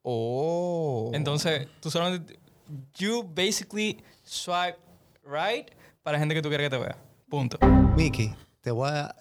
[0.04, 1.12] Oh.
[1.14, 2.40] Entonces, tú solamente...
[2.98, 4.78] You basically swipe
[5.26, 5.70] right
[6.04, 6.98] para gente que tú quieres que te vea.
[7.30, 7.58] Punto.
[7.96, 9.16] Miki, te voy a,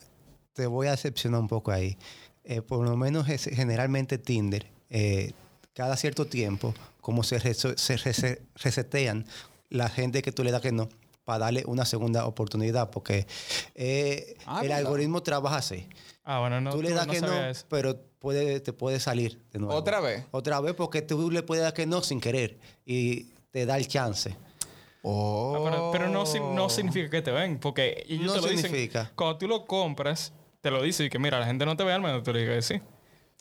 [0.52, 1.96] te voy a decepcionar un poco ahí.
[2.44, 5.32] Eh, por lo menos es- generalmente Tinder, eh,
[5.74, 9.26] cada cierto tiempo, como se, se rese- resetean
[9.68, 10.88] la gente que tú le das que no,
[11.24, 13.26] para darle una segunda oportunidad, porque
[13.74, 14.78] eh, Ah, el ¿verdad?
[14.78, 15.86] algoritmo trabaja así.
[16.24, 17.66] Ah, bueno, no, tú le das no que no, eso.
[17.68, 19.74] pero puede, te puede salir de nuevo.
[19.74, 20.24] ¿Otra vez?
[20.32, 23.86] Otra vez, porque tú le puedes dar que no sin querer y te da el
[23.88, 24.36] chance.
[25.02, 25.54] Oh.
[25.56, 29.00] Ah, pero, pero no, no significa que te ven, porque ellos No te lo significa.
[29.00, 29.14] dicen.
[29.16, 31.92] Cuando tú lo compras, te lo dicen y que mira, la gente no te ve
[31.92, 32.82] al menos tú le digas que sí.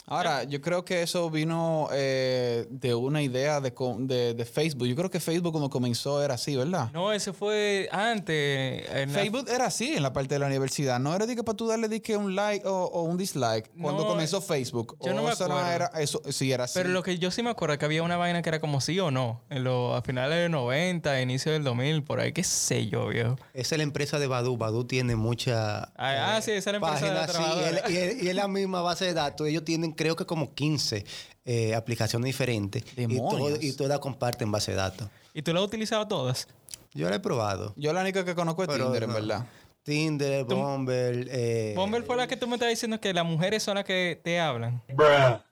[0.09, 4.87] Ahora, yo creo que eso vino eh, de una idea de, de, de Facebook.
[4.87, 6.89] Yo creo que Facebook cuando comenzó era así, ¿verdad?
[6.93, 8.89] No, ese fue antes.
[8.91, 10.99] en la- Facebook era así en la parte de la universidad.
[10.99, 13.69] No era de que para tú darle de que un like o, o un dislike
[13.81, 14.97] cuando No, comenzó Facebook.
[15.01, 15.59] yo no me acuerdo.
[15.69, 16.73] era, eso sí era así.
[16.75, 18.81] Pero lo que yo sí me acuerdo es que había una vaina que era como
[18.81, 19.41] sí o no.
[19.49, 23.37] En los, a finales del 90, inicio del 2000, por ahí, qué sé yo, viejo.
[23.53, 24.57] Esa es la empresa de Badu.
[24.57, 28.29] Badu tiene mucha Ah, ah, sí, esa es la empresa de la sí, y, y
[28.29, 29.47] es la misma base de datos.
[29.47, 31.03] Ellos tienen, creo que como 15
[31.43, 32.83] eh, aplicaciones diferentes.
[32.95, 33.61] Y, Demonios.
[33.61, 35.09] y todas comparten base de datos.
[35.33, 36.47] ¿Y tú lo has utilizado todas?
[36.93, 37.73] Yo la he probado.
[37.75, 39.45] Yo la única que conozco es pero Tinder, en verdad.
[39.83, 41.27] Tinder, Bumble.
[41.29, 44.19] Eh, Bumble fue la que tú me estás diciendo que las mujeres son las que
[44.23, 44.81] te hablan.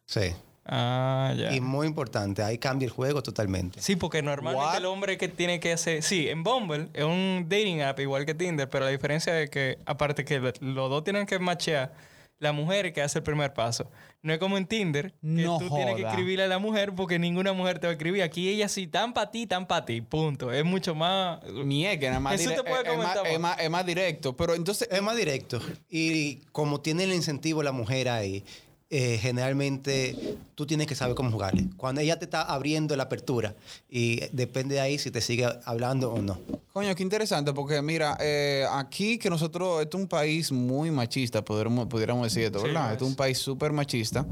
[0.05, 0.33] Sí.
[0.65, 1.53] Ah, ya.
[1.53, 3.81] Y muy importante, ahí cambia el juego totalmente.
[3.81, 4.77] Sí, porque normalmente What?
[4.77, 6.03] el hombre que tiene que hacer...
[6.03, 9.77] Sí, en Bumble es un dating app igual que Tinder, pero la diferencia es que,
[9.85, 11.93] aparte que lo- los dos tienen que machear,
[12.39, 13.89] la mujer es que hace el primer paso.
[14.21, 17.17] No es como en Tinder, que No tú tienes que escribirle a la mujer porque
[17.19, 18.21] ninguna mujer te va a escribir.
[18.23, 20.51] Aquí ella sí, tan para ti, tan para ti, punto.
[20.51, 21.39] Es mucho más...
[21.65, 23.85] Ni es que nada más, dire- te puede es- es, más, es más- es más
[23.85, 24.35] directo.
[24.35, 25.59] Pero entonces, Es más directo.
[25.89, 28.43] Y como tiene el incentivo la mujer ahí,
[28.89, 31.65] eh, generalmente tú tienes que saber cómo jugarle.
[31.75, 33.53] Cuando ella te está abriendo la apertura
[33.89, 36.39] y depende de ahí si te sigue hablando o no.
[36.71, 41.43] Coño, qué interesante, porque mira, eh, aquí que nosotros, esto es un país muy machista,
[41.43, 42.93] pudiéramos, pudiéramos decir esto, Sí, ¿verdad?
[42.93, 44.25] Esto es un país súper machista.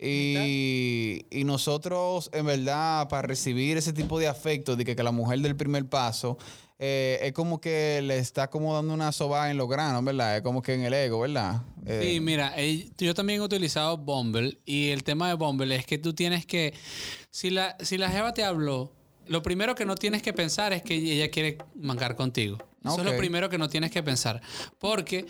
[0.00, 5.12] Y, y nosotros, en verdad, para recibir ese tipo de afecto, de que, que la
[5.12, 6.38] mujer del primer paso,
[6.80, 10.36] eh, es como que le está como dando una soba en los granos, ¿verdad?
[10.36, 11.62] Es como que en el ego, ¿verdad?
[11.84, 15.84] Eh, Sí, mira, eh, yo también he utilizado Bumble y el tema de Bumble es
[15.86, 16.74] que tú tienes que,
[17.30, 18.92] si la, si la jeva te habló,
[19.26, 22.58] lo primero que no tienes que pensar es que ella quiere mangar contigo.
[22.84, 24.40] Eso es lo primero que no tienes que pensar.
[24.78, 25.26] Porque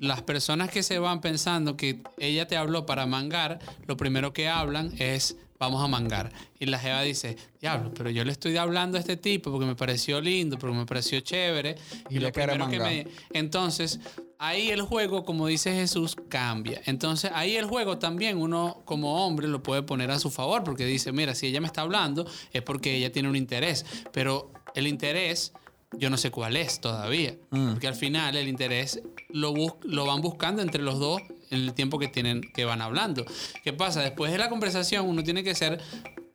[0.00, 4.48] las personas que se van pensando que ella te habló para mangar, lo primero que
[4.48, 6.32] hablan es vamos a mangar.
[6.58, 9.74] Y la jeva dice, diablo, pero yo le estoy hablando a este tipo porque me
[9.74, 11.76] pareció lindo, porque me pareció chévere.
[12.10, 13.06] Y lo primero que me...
[13.32, 14.00] Entonces,
[14.38, 16.82] Ahí el juego, como dice Jesús, cambia.
[16.84, 20.84] Entonces ahí el juego también uno como hombre lo puede poner a su favor porque
[20.84, 24.86] dice, mira, si ella me está hablando es porque ella tiene un interés, pero el
[24.88, 25.54] interés
[25.92, 30.20] yo no sé cuál es todavía, porque al final el interés lo, bus- lo van
[30.20, 31.20] buscando entre los dos
[31.50, 33.24] en el tiempo que tienen que van hablando.
[33.62, 34.02] ¿Qué pasa?
[34.02, 35.80] Después de la conversación uno tiene que ser,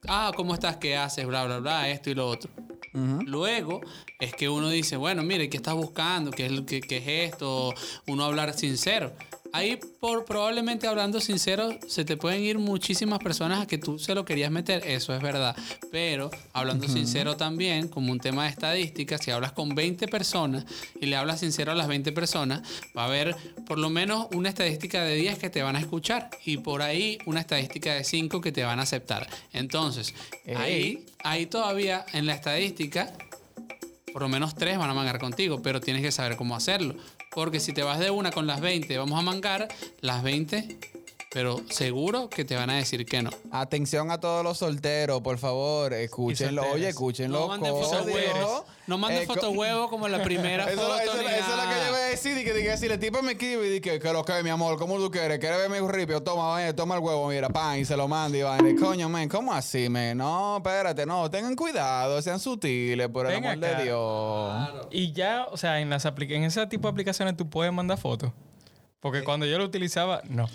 [0.07, 0.77] ah, ¿cómo estás?
[0.77, 1.25] ¿Qué haces?
[1.27, 2.49] Bla, bla, bla, esto y lo otro.
[2.93, 3.79] Luego
[4.19, 6.29] es que uno dice, bueno, mire, ¿qué estás buscando?
[6.31, 7.73] ¿Qué es, qué, qué es esto?
[8.07, 9.13] Uno hablar sincero.
[9.53, 14.15] Ahí, por, probablemente hablando sincero, se te pueden ir muchísimas personas a que tú se
[14.15, 15.55] lo querías meter, eso es verdad.
[15.91, 20.65] Pero hablando sincero también, como un tema de estadística, si hablas con 20 personas
[20.99, 22.61] y le hablas sincero a las 20 personas,
[22.97, 23.35] va a haber
[23.65, 27.17] por lo menos una estadística de 10 que te van a escuchar y por ahí
[27.25, 29.27] una estadística de 5 que te van a aceptar.
[29.51, 30.13] Entonces,
[30.55, 33.13] ahí, ahí todavía en la estadística
[34.11, 36.95] por lo menos tres van a mangar contigo, pero tienes que saber cómo hacerlo.
[37.33, 39.69] Porque si te vas de una con las 20, vamos a mangar
[40.01, 40.77] las 20,
[41.33, 43.29] pero seguro que te van a decir que no.
[43.51, 46.63] Atención a todos los solteros, por favor, escúchenlo.
[46.73, 47.39] Oye, escúchenlo.
[47.39, 48.63] No manden fotos huevos.
[48.87, 50.99] No manden Eh, co- fotos huevos como la primera Eso, foto.
[50.99, 52.37] eso, ni eso es lo que yo voy a decir.
[52.37, 54.77] Y que, diga si el tipo me escribe y dice que lo que, mi amor,
[54.77, 55.39] ¿cómo tú quieres?
[55.39, 56.21] ¿Quieres ver mi ripio?
[56.21, 58.57] Toma, eh, toma el huevo, mira, pan, y se lo manda y va.
[58.69, 60.17] Y, Coño, men, ¿cómo así, men?
[60.17, 63.77] No, espérate, no, tengan cuidado, sean sutiles, por el Ven amor acá.
[63.77, 64.87] de Dios.
[64.91, 68.31] Y ya, o sea, en, las en ese tipo de aplicaciones tú puedes mandar fotos.
[68.99, 70.47] Porque cuando yo lo utilizaba, no.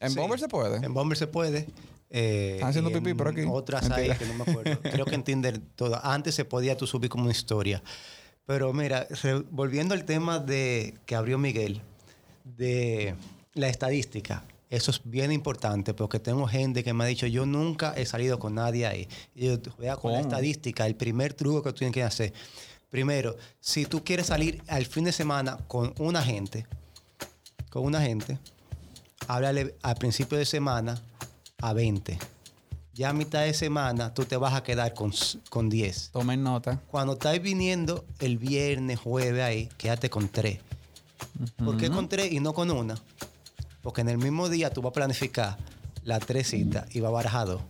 [0.00, 0.84] ¿En Bomber se puede?
[0.84, 1.66] En Bomber se puede.
[2.10, 3.42] eh, Están haciendo pipí por aquí.
[3.48, 4.18] Otras hay Mentira.
[4.18, 4.80] que no me acuerdo.
[4.82, 6.00] Creo que en Tinder todo.
[6.04, 7.82] Antes se podía tú subir como una historia.
[8.46, 9.06] Pero mira,
[9.50, 11.82] volviendo al tema de que abrió Miguel,
[12.44, 13.14] de
[13.54, 14.42] la estadística.
[14.70, 18.38] Eso es bien importante porque tengo gente que me ha dicho, yo nunca he salido
[18.38, 19.08] con nadie ahí.
[19.34, 22.32] Y yo, vea, con la estadística, el primer truco que tú tienes que hacer.
[22.88, 26.66] Primero, si tú quieres salir al fin de semana con una gente,
[27.68, 28.38] con una gente,
[29.34, 31.00] háblale al principio de semana
[31.62, 32.18] a 20.
[32.94, 35.12] Ya a mitad de semana tú te vas a quedar con,
[35.48, 36.10] con 10.
[36.10, 36.80] Tomen nota.
[36.90, 40.58] Cuando estás viniendo el viernes, jueves ahí, quédate con 3.
[41.64, 42.96] ¿Por qué con 3 y no con una?
[43.82, 45.56] Porque en el mismo día tú vas a planificar
[46.04, 47.62] las tres citas y vas a barajar dos.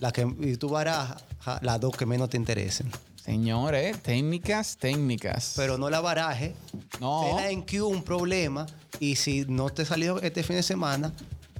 [0.00, 1.22] La que, y tú barajas
[1.60, 2.90] las dos que menos te interesen.
[3.24, 5.52] Señores, técnicas, técnicas.
[5.54, 6.56] Pero no la baraje.
[7.00, 7.24] No.
[7.26, 8.66] Tenla en queue un problema.
[8.98, 11.12] Y si no te salió este fin de semana,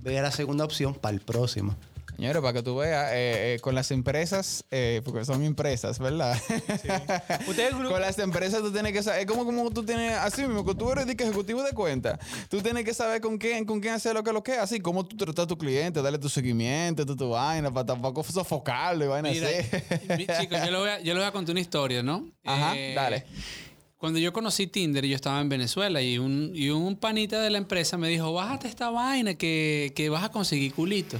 [0.02, 1.76] ve a la segunda opción para el próximo.
[2.22, 6.40] Señores, para que tú veas, eh, eh, con las empresas, eh, porque son empresas, ¿verdad?
[7.48, 10.64] Ustedes con las empresas tú tienes que saber, es como, como tú tienes, así mismo,
[10.64, 14.14] que tú eres ejecutivo de cuenta, tú tienes que saber con quién, con quién hacer
[14.14, 17.04] lo que lo que es, así como tú tratas a tu cliente, darle tu seguimiento,
[17.04, 20.06] tu, tu vaina, para tampoco sofocarlo y vaina Mira, así.
[20.16, 22.30] mi- chicos, yo les, voy a, yo voy a contar una historia, ¿no?
[22.44, 23.26] Ajá, Eh, dale.
[23.98, 27.58] Cuando yo conocí Tinder, yo estaba en Venezuela y un, y un panita de la
[27.58, 31.18] empresa me dijo, bájate esta vaina que, que vas a conseguir culito.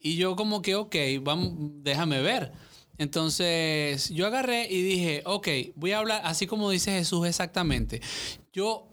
[0.00, 2.52] Y yo como que, ok, vamos, déjame ver.
[2.98, 8.00] Entonces yo agarré y dije, ok, voy a hablar así como dice Jesús exactamente.
[8.52, 8.86] Yo,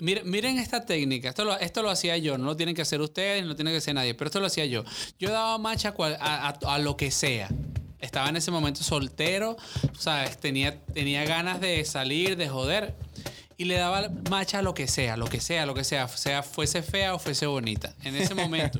[0.00, 3.00] miren, miren esta técnica, esto lo, esto lo hacía yo, no lo tienen que hacer
[3.00, 4.84] ustedes, no lo tiene que hacer nadie, pero esto lo hacía yo.
[5.18, 7.48] Yo daba marcha a, a lo que sea.
[8.00, 9.56] Estaba en ese momento soltero,
[9.98, 10.38] ¿sabes?
[10.38, 12.94] Tenía, tenía ganas de salir, de joder.
[13.56, 16.42] Y le daba macha a lo que sea, lo que sea, lo que sea, sea
[16.42, 17.94] fuese fea o fuese bonita.
[18.02, 18.78] En ese momento.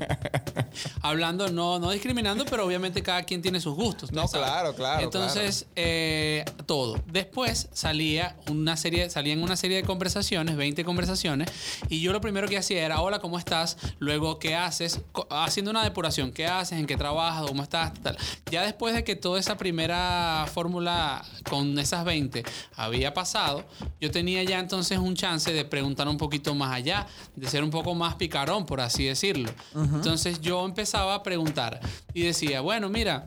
[1.01, 4.11] Hablando, no, no discriminando, pero obviamente cada quien tiene sus gustos.
[4.11, 4.47] No, ¿sabes?
[4.47, 7.01] claro, claro, Entonces, eh, todo.
[7.07, 11.49] Después salía una serie, salían una serie de conversaciones, 20 conversaciones,
[11.87, 13.77] y yo lo primero que hacía era, hola, ¿cómo estás?
[13.99, 14.99] Luego, ¿qué haces?
[15.29, 16.79] Haciendo una depuración, ¿qué haces?
[16.79, 17.45] ¿En qué trabajas?
[17.47, 17.93] ¿Cómo estás?
[18.01, 18.17] Tal.
[18.51, 22.43] Ya después de que toda esa primera fórmula con esas 20
[22.75, 23.63] había pasado,
[24.01, 27.69] yo tenía ya entonces un chance de preguntar un poquito más allá, de ser un
[27.69, 29.51] poco más picarón, por así decirlo.
[29.73, 31.79] Entonces yo empezaba a preguntar
[32.13, 33.25] y decía, bueno, mira,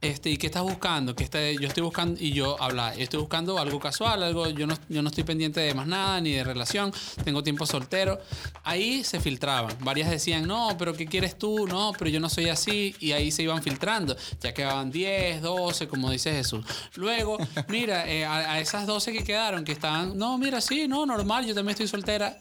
[0.00, 1.16] este, ¿y qué estás buscando?
[1.16, 4.66] ¿Qué está, yo estoy buscando, y yo hablaba, yo estoy buscando algo casual, algo, yo
[4.66, 6.92] no, yo no estoy pendiente de más nada, ni de relación,
[7.24, 8.20] tengo tiempo soltero.
[8.62, 9.76] Ahí se filtraban.
[9.80, 11.66] Varias decían, no, pero ¿qué quieres tú?
[11.66, 12.94] No, pero yo no soy así.
[13.00, 14.16] Y ahí se iban filtrando.
[14.40, 16.64] Ya quedaban 10, 12, como dice Jesús.
[16.94, 17.36] Luego,
[17.68, 21.44] mira, eh, a, a esas 12 que quedaron, que estaban, no, mira, sí, no, normal,
[21.44, 22.38] yo también estoy soltera.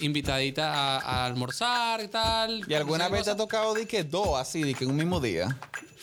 [0.00, 2.62] Invitadita a, a almorzar y tal.
[2.66, 5.20] ¿Y alguna vez te ha tocado de que dos así, de que en un mismo
[5.20, 5.56] día?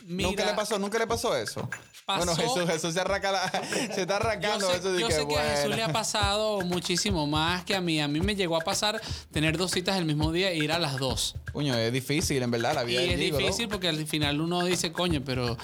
[0.05, 0.79] Mira, ¿Nunca le pasó?
[0.79, 1.69] ¿Nunca le pasó eso?
[2.05, 3.49] Pasó- Bueno, Jesús, Jesús se, arranca la-
[3.93, 5.93] se está Yo arrancando sé, eso de yo que sé que a Jesús le ha
[5.93, 8.01] pasado muchísimo más que a mí.
[8.01, 8.99] A mí me llegó a pasar
[9.31, 11.35] tener dos citas el mismo día e ir a las dos.
[11.53, 13.45] Coño, es difícil, en verdad, la Y vida es del gigolo.
[13.45, 15.57] difícil porque al final uno dice, coño, pero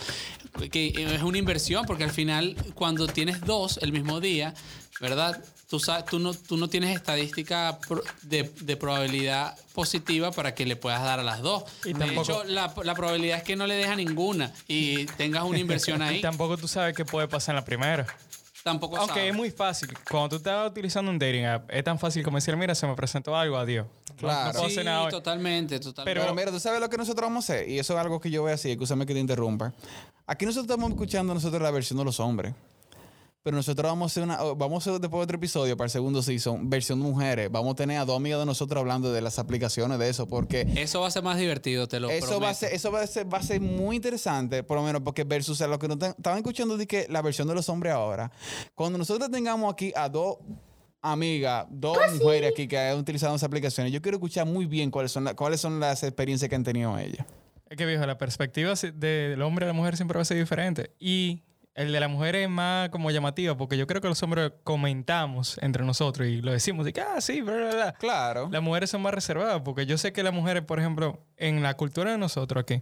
[0.71, 4.53] que es una inversión porque al final cuando tienes dos el mismo día,
[5.01, 5.43] ¿verdad?
[5.69, 7.77] Tú, sa- tú, no, tú no tienes estadística
[8.21, 11.63] de, de probabilidad positiva para que le puedas dar a las dos.
[11.83, 15.43] Y de tampoco- hecho, la, la probabilidad es que no le deja ninguna y tengas
[15.43, 16.17] una inversión ahí.
[16.19, 18.05] Y tampoco tú sabes qué puede pasar en la primera.
[18.63, 19.29] Tampoco Aunque sabes.
[19.31, 19.89] es muy fácil.
[20.09, 22.95] Cuando tú estás utilizando un dating app, es tan fácil como decir, mira, se me
[22.95, 23.85] presentó algo, adiós.
[23.87, 24.59] No- No, Claro.
[24.59, 26.19] puedo Sí, nada totalmente, totalmente.
[26.21, 28.29] Pero, mira, tú sabes lo que nosotros vamos a hacer, y eso es algo que
[28.31, 29.73] yo voy a decir, escúchame que te interrumpa.
[30.25, 32.53] Aquí nosotros estamos escuchando nosotros la versión de los hombres.
[33.47, 35.89] Pero nosotros vamos a hacer una, vamos a hacer después de otro episodio para el
[35.89, 37.49] segundo season, versión de mujeres.
[37.49, 40.67] Vamos a tener a dos amigas de nosotros hablando de las aplicaciones de eso, porque
[40.75, 42.41] Eso va a ser más divertido, te lo eso prometo.
[42.43, 45.01] va a ser, eso va a ser, va a ser muy interesante, por lo menos,
[45.01, 47.69] porque versus a lo que no te- estaban escuchando de que la versión de los
[47.69, 48.29] hombres ahora,
[48.75, 50.39] cuando nosotros tengamos aquí a dos
[51.01, 55.13] amigas, dos mujeres aquí que han utilizado esas aplicaciones, yo quiero escuchar muy bien cuáles
[55.13, 57.25] son, la- cuáles son las experiencias que han tenido ellas.
[57.69, 60.91] Es que, viejo, la perspectiva del hombre a la mujer siempre va a ser diferente.
[60.99, 61.43] Y
[61.77, 65.59] el de la mujer es más como llamativa, porque yo creo que los hombres comentamos
[65.61, 67.93] entre nosotros y lo decimos, de que, ah, sí, bla, bla, bla.
[67.93, 68.49] Claro.
[68.51, 71.75] Las mujeres son más reservadas, porque yo sé que las mujeres, por ejemplo, en la
[71.75, 72.81] cultura de nosotros aquí,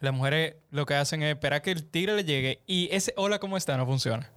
[0.00, 3.38] las mujeres lo que hacen es esperar que el tigre le llegue y ese hola,
[3.38, 3.76] ¿cómo está?
[3.76, 4.30] No funciona.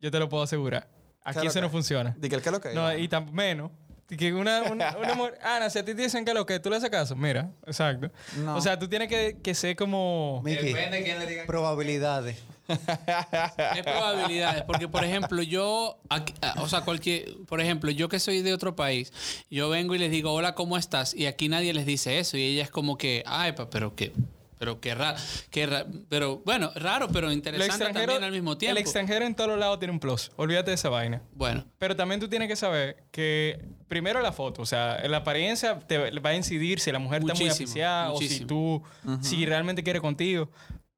[0.00, 0.88] Yo te lo puedo asegurar.
[1.24, 2.14] Aquí eso no funciona.
[2.18, 3.70] Di que el que lo que No, y tan menos.
[4.08, 6.68] Que una, una, una mujer, Ana, si a ti te dicen que lo que tú
[6.68, 8.10] le haces caso, mira, exacto.
[8.38, 8.56] No.
[8.56, 10.40] O sea, tú tienes que, que ser como.
[10.44, 11.44] Miki, Depende quién le diga.
[11.46, 12.42] probabilidades.
[12.68, 18.18] Es probabilidades, porque por ejemplo, yo, aquí- ah, o sea, cualquier, por ejemplo, yo que
[18.20, 19.12] soy de otro país,
[19.50, 21.14] yo vengo y les digo, hola, ¿cómo estás?
[21.14, 24.12] Y aquí nadie les dice eso, y ella es como que, ay, pa, pero qué,
[24.58, 25.18] pero qué raro,
[25.50, 28.72] qué ra- pero bueno, raro, pero interesante también al mismo tiempo.
[28.78, 30.30] el extranjero en todos lados tiene un plus.
[30.36, 31.22] Olvídate de esa vaina.
[31.32, 35.78] Bueno, Pero también tú tienes que saber que primero la foto, o sea, la apariencia
[35.80, 38.82] te va a incidir si la mujer está muy apreciada o si tú,
[39.22, 40.50] si realmente quiere contigo.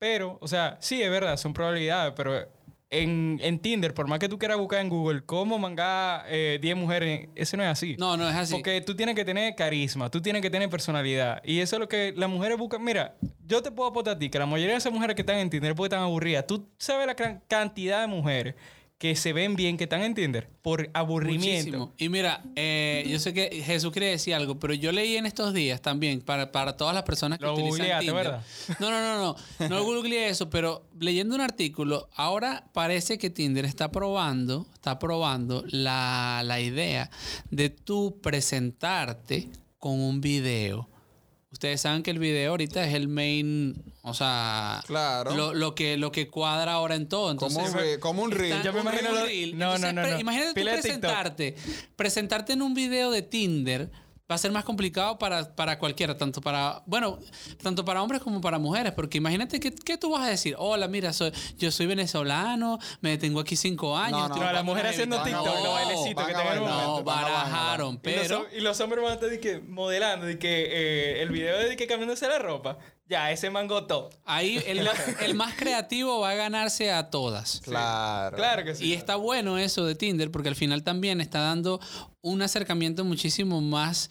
[0.03, 2.37] Pero, o sea, sí, es verdad, son probabilidades, pero
[2.91, 6.77] en, en Tinder, por más que tú quieras buscar en Google cómo mangar eh, 10
[6.77, 7.95] mujeres, eso no es así.
[8.01, 8.53] no, no es así.
[8.53, 11.41] Porque tú tienes que tener carisma, tú tienes que tener personalidad.
[11.45, 12.83] Y eso es lo que las mujeres buscan.
[12.83, 13.15] Mira,
[13.47, 15.49] yo te puedo apostar a ti que la mayoría de esas mujeres que están en
[15.49, 16.49] Tinder porque están aburridas.
[16.49, 18.57] Tú sabes la gran cantidad de mujeres
[19.03, 21.77] que se ven bien, que están en Tinder por aburrimiento.
[21.77, 21.93] Muchísimo.
[21.99, 25.53] Y mira, eh, yo sé que Jesús quiere decir algo, pero yo leí en estos
[25.53, 28.25] días también, para, para todas las personas que Lo utilizan googleaste, Tinder.
[28.25, 28.45] ¿verdad?
[28.79, 29.69] No, no, no, no.
[29.69, 35.65] No googleé eso, pero leyendo un artículo, ahora parece que Tinder está probando, está probando
[35.67, 37.11] la, la idea
[37.51, 39.49] de tú presentarte
[39.81, 40.88] con un video.
[41.62, 45.31] Ustedes saben que el video ahorita es el main, o sea, Claro.
[45.37, 47.37] lo, lo que, lo que cuadra ahora en todo.
[47.37, 48.61] Como Entonces, un reel, como un reel.
[48.64, 49.57] Yo me un imagino lo- reel.
[49.57, 50.18] no, no, no.
[50.18, 50.72] Imagínate tú TikTok.
[50.81, 51.55] presentarte,
[51.94, 53.90] presentarte en un video de Tinder
[54.33, 57.18] va a ser más complicado para, para cualquiera, tanto para, bueno,
[57.62, 60.88] tanto para hombres como para mujeres, porque imagínate que, que tú vas a decir, hola,
[60.88, 64.18] mira, soy, yo soy venezolano, me tengo aquí cinco años.
[64.18, 65.38] No, estoy No, la mujer haciendo jevita".
[65.42, 66.68] TikTok, No, los bailecitos que tengan en un.
[66.68, 68.47] No, barajaron, Y los, pero...
[68.57, 71.77] y los hombres van a estar de que, modelando, de que eh, el video de
[71.77, 74.09] que cambiándose la ropa, ya, ese mango todo.
[74.25, 74.88] Ahí el,
[75.21, 77.61] el más creativo va a ganarse a todas.
[77.62, 78.37] Claro.
[78.37, 78.87] Claro que sí.
[78.87, 81.79] Y está bueno eso de Tinder porque al final también está dando
[82.23, 84.11] un acercamiento muchísimo más,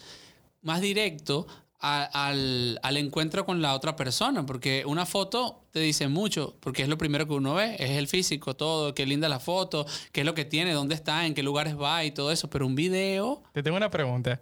[0.61, 1.47] más directo
[1.79, 4.45] a- al, al encuentro con la otra persona.
[4.45, 8.07] Porque una foto te dice mucho, porque es lo primero que uno ve, es el
[8.07, 11.41] físico, todo, qué linda la foto, qué es lo que tiene, dónde está, en qué
[11.43, 12.49] lugares va y todo eso.
[12.49, 13.41] Pero un video...
[13.53, 14.39] Te tengo una pregunta.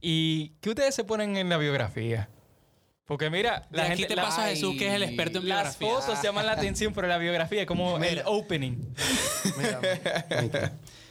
[0.00, 2.28] ¿Y qué ustedes se ponen en la biografía?
[3.04, 5.78] Porque mira, De aquí te la- paso a Jesús, que es el experto en Las
[5.78, 5.88] biografía.
[6.08, 8.22] fotos llaman la atención, pero la biografía es como el Mira.
[8.26, 8.76] opening.
[9.58, 10.58] Mira, Miki,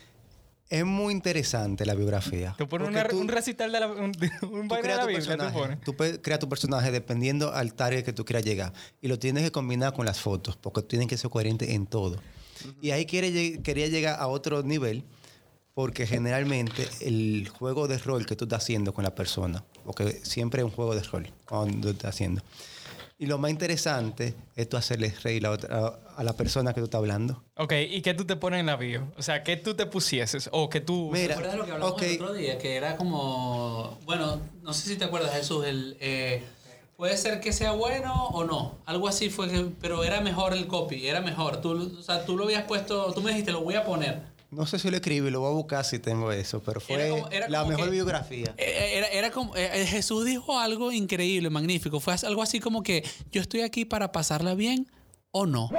[0.71, 2.55] Es muy interesante la biografía.
[2.57, 4.11] Tú pones porque una- tú- un recital de la, un,
[4.51, 6.19] un tú de creas la tu Biblia, tú pones.
[6.19, 8.71] Crear tu personaje dependiendo al target que tú quieras llegar.
[9.01, 12.15] Y lo tienes que combinar con las fotos, porque tienen que ser coherentes en todo.
[12.81, 15.03] Y ahí quiere, quería llegar a otro nivel,
[15.73, 20.61] porque generalmente el juego de rol que tú estás haciendo con la persona, porque siempre
[20.61, 22.41] es un juego de rol cuando estás haciendo.
[23.21, 26.85] Y lo más interesante es tú hacerle reír a, otra- a la persona que tú
[26.85, 27.43] estás hablando.
[27.55, 29.11] Ok, ¿y qué tú te pones en la bio?
[29.15, 30.49] O sea, ¿qué tú te pusieses?
[30.51, 31.11] O que tú...
[31.13, 32.57] Mira, ¿Te acuerdas lo que hablamos el otro día?
[32.57, 33.99] Que era como.
[34.05, 35.63] Bueno, no sé si te acuerdas, Jesús.
[35.67, 36.41] El, eh,
[36.97, 38.79] puede ser que sea bueno o no.
[38.87, 41.61] Algo así fue, que- pero era mejor el copy, era mejor.
[41.61, 44.30] Tú, o sea, tú lo habías puesto, tú me dijiste, lo voy a poner.
[44.51, 47.09] No sé si lo escribí, lo voy a buscar si tengo eso, pero fue Era
[47.09, 48.53] como- era la mejor que- biografía.
[48.57, 49.55] Eh, Era, era como.
[49.55, 51.99] eh, Jesús dijo algo increíble, magnífico.
[52.01, 54.87] Fue algo así como que yo estoy aquí para pasarla bien
[55.31, 55.69] o no.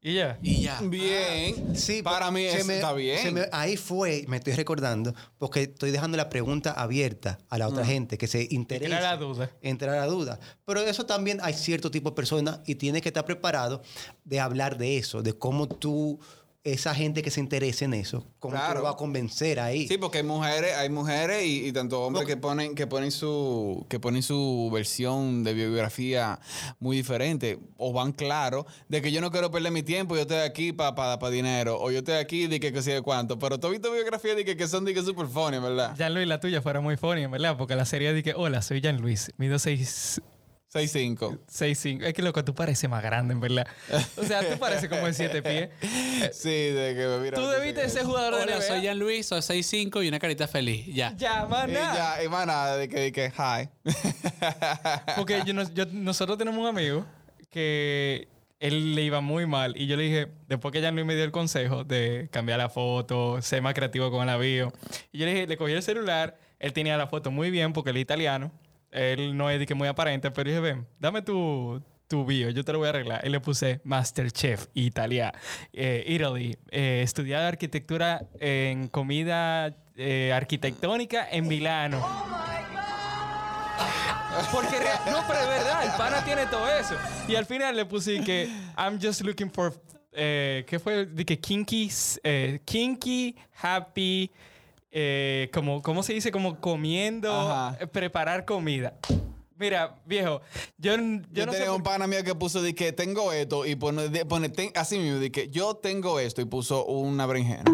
[0.00, 0.38] Y ya.
[0.42, 0.80] Y ya.
[0.80, 1.74] Bien.
[1.76, 3.18] Sí, para mí se me- está bien.
[3.20, 7.66] se me- ahí fue, me estoy recordando, porque estoy dejando la pregunta abierta a la
[7.66, 8.86] otra gente que se interesa.
[8.96, 9.50] crea la duda.
[9.60, 10.38] Entrar a la duda.
[10.64, 13.82] Pero eso también hay cierto tipo de personas y tienes que estar preparado
[14.24, 16.20] de hablar de eso, de cómo tú
[16.64, 18.80] esa gente que se interese en eso, ¿cómo Claro.
[18.80, 19.88] lo vas a convencer ahí?
[19.88, 23.86] Sí, porque hay mujeres, hay mujeres y, y tanto hombres que ponen, que ponen su,
[23.88, 26.38] que ponen su versión de biografía
[26.78, 27.58] muy diferente.
[27.78, 30.94] O van claro de que yo no quiero perder mi tiempo, yo estoy aquí para
[31.18, 31.80] pa, dinero.
[31.80, 33.38] O yo estoy aquí de que, que sé de cuánto.
[33.38, 35.94] Pero tú has visto biografías de que, que son de que super funny, ¿verdad?
[35.96, 37.56] Jean Luis, la tuya fuera muy funny, ¿verdad?
[37.56, 40.20] Porque la serie de que, hola, soy Jean Luis, mido 6...
[40.72, 41.38] 6'5".
[41.46, 42.04] 6'5".
[42.04, 43.66] Es que loco, tú pareces más grande, en verdad.
[44.16, 45.70] O sea, tú pareces como en 7 pies.
[46.32, 47.36] Sí, de que mira.
[47.38, 48.62] Tú debiste ser jugador de Hola, NBA.
[48.62, 50.86] soy Jean Luis, soy 6'5 y una carita feliz.
[50.94, 51.14] Ya.
[51.16, 51.72] Ya, Y maná.
[51.94, 53.68] ya, y más nada, de que, de que hi.
[55.16, 57.06] Porque yo, no- yo- nosotros tenemos un amigo
[57.50, 58.28] que
[58.60, 59.74] él le iba muy mal.
[59.76, 62.68] Y yo le dije, después que Jean Luis me dio el consejo de cambiar la
[62.68, 64.72] foto, ser más creativo con la bio.
[65.12, 66.36] Y yo le dije, le cogí el celular.
[66.58, 68.50] Él tenía la foto muy bien porque él es italiano.
[68.90, 72.64] Él no es de que muy aparente, pero dije, ven, dame tu, tu bio, yo
[72.64, 73.20] te lo voy a arreglar.
[73.26, 75.32] Y le puse Masterchef Italia,
[75.72, 82.00] eh, Italy, eh, estudiar arquitectura en comida eh, arquitectónica en Milano.
[84.52, 86.94] Porque rea- no, pero es verdad, el pana tiene todo eso.
[87.26, 89.72] Y al final le puse que I'm just looking for
[90.12, 91.06] eh, ¿qué fue?
[91.06, 91.90] De que kinky
[92.24, 94.30] eh, kinky happy
[95.00, 96.32] eh, como ¿cómo se dice?
[96.32, 97.76] Como comiendo, Ajá.
[97.80, 98.94] eh, preparar comida.
[99.56, 100.40] Mira, viejo,
[100.76, 103.64] yo, yo, Yo, no sé tenía un pana mío que puso de que tengo esto
[103.66, 107.26] y pone, de- pone ten- así mismo, de que yo tengo esto y puso una
[107.26, 107.64] berenjena.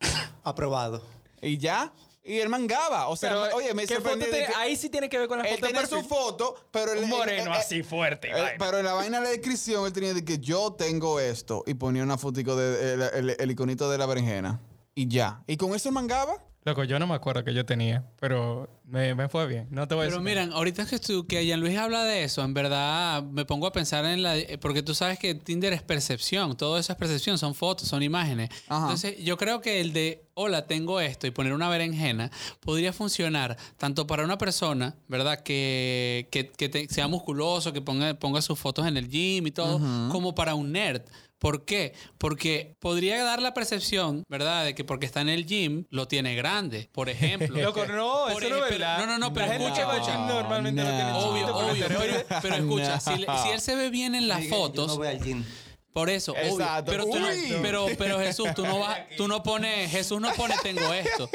[0.44, 1.02] Aprobado.
[1.40, 1.92] Y ya.
[2.24, 3.08] Y él mangaba.
[3.08, 5.18] O sea, pero, oye, me ¿qué foto sorprendió de te- que ahí sí tiene que
[5.18, 6.92] ver con la él foto de tenía su foto, pero...
[6.92, 8.30] el- Un moreno el- el- así fuerte.
[8.58, 11.74] pero en la vaina de la descripción él tenía de que yo tengo esto y
[11.74, 14.60] ponía una fotico de el, el- el iconito de la berenjena
[14.94, 15.42] y ya.
[15.48, 16.36] Y con eso él mangaba.
[16.64, 19.66] Loco, yo no me acuerdo que yo tenía, pero me, me fue bien.
[19.70, 20.36] No te voy a Pero decir.
[20.36, 23.72] miren, ahorita que, tú, que Jean Luis habla de eso, en verdad me pongo a
[23.72, 24.38] pensar en la...
[24.38, 28.04] eh, Porque tú sabes que Tinder es percepción, todo eso es percepción, son fotos, son
[28.04, 28.48] imágenes.
[28.68, 28.82] Ajá.
[28.84, 33.56] Entonces yo creo que el de, hola, tengo esto y poner una berenjena podría funcionar
[33.76, 35.40] tanto para una persona, ¿verdad?
[35.42, 39.50] Que, que, que te- sea musculoso, que ponga, ponga sus fotos en el gym y
[39.50, 39.80] todo,
[40.12, 41.02] como para un nerd.
[41.42, 41.92] ¿Por qué?
[42.18, 44.64] Porque podría dar la percepción, ¿verdad?
[44.64, 47.60] De que porque está en el gym lo tiene grande, por ejemplo.
[47.60, 48.98] Loco, no, Por eso no es verdad.
[49.00, 51.18] No, no, no, pero escucha, gym normalmente lo tiene No.
[51.18, 51.86] Obvio, chiquito por obvio.
[51.88, 53.42] Pero, pero escucha, si, le- No.
[53.42, 55.44] si él se ve bien en las fotos, Yo no voy al gym.
[55.92, 56.66] Por eso, obvio.
[56.86, 57.28] Pero, tú no-
[57.60, 61.28] pero, pero Jesús, tú no vas, tú no pones, Jesús no pone tengo esto.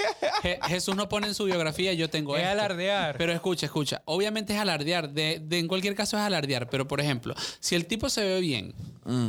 [0.43, 2.51] Je- Jesús no pone en su biografía yo tengo Es esto.
[2.53, 3.17] alardear.
[3.17, 4.01] Pero escucha, escucha.
[4.05, 5.09] Obviamente es alardear.
[5.09, 6.69] De, de- en cualquier caso es alardear.
[6.69, 8.73] Pero por ejemplo, si el tipo se ve bien,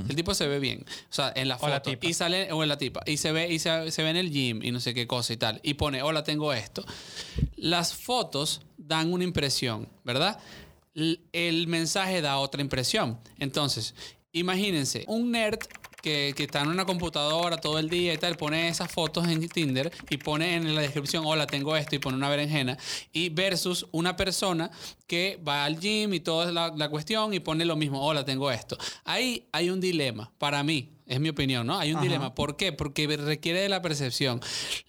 [0.09, 2.07] el tipo se ve bien, o sea, en la O la foto tipa.
[2.07, 4.31] y sale o en la tipa y se ve y se, se ve en el
[4.33, 6.85] gym y no sé qué cosa y tal y pone hola tengo esto.
[7.57, 10.39] Las fotos dan una impresión, ¿verdad?
[11.33, 13.21] El mensaje da otra impresión.
[13.39, 13.95] Entonces,
[14.39, 15.59] imagínense, un nerd
[16.03, 19.93] que, está en una computadora todo el día y tal, pone esas fotos en Tinder
[20.09, 22.79] y pone en la descripción, hola, tengo esto y pone una berenjena,
[23.13, 24.71] y versus una persona
[25.07, 28.51] que va al gym y toda la, la cuestión y pone lo mismo, hola, tengo
[28.51, 28.79] esto.
[29.05, 31.79] Ahí hay un dilema, para mí, es mi opinión, ¿no?
[31.79, 32.35] Hay un dilema.
[32.35, 32.73] ¿Por qué?
[32.73, 34.41] Porque requiere de la percepción.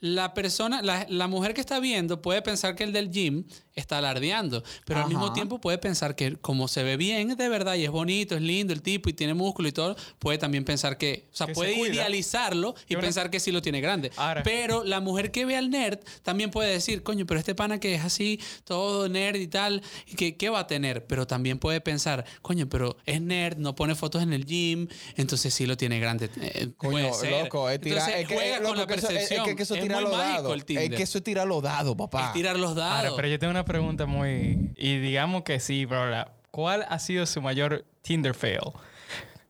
[0.02, 4.00] La persona, la, la mujer que está viendo puede pensar que el del gym está
[4.00, 5.34] alardeando, pero al mismo Ajá.
[5.34, 8.74] tiempo puede pensar que como se ve bien de verdad y es bonito, es lindo
[8.74, 11.60] el tipo y tiene músculo y todo, puede también pensar que, o sea, Que se
[11.60, 11.94] puede cuida.
[11.94, 14.12] idealizarlo y pensar que sí lo tiene grande.
[14.18, 17.80] Ahora- Pero la mujer que ve al nerd también puede decir, coño, pero este pana
[17.80, 21.06] que es así, todo nerd y tal, ¿y ¿qué, qué va a tener?
[21.08, 25.54] Pero también puede pensar, coño, pero es nerd, no pone fotos en el gym, entonces
[25.54, 26.09] sí lo tiene grande.
[26.42, 27.44] Eh, Coño, puede ser.
[27.44, 27.98] loco, es tirar.
[28.00, 29.50] Entonces Es que, juega loco, con la que eso- es- percepción.
[29.50, 30.54] Es que eso Es tira muy los dados.
[30.54, 30.96] el Es Tinder.
[30.96, 32.28] que eso tira los dados, papá.
[32.28, 32.98] Es tirar los dados.
[33.06, 34.72] Ahora, pero yo tengo una pregunta muy...
[34.76, 36.10] Y digamos que sí, bro.
[36.10, 38.60] la- ¿Cuál ha sido su mayor Tinder fail?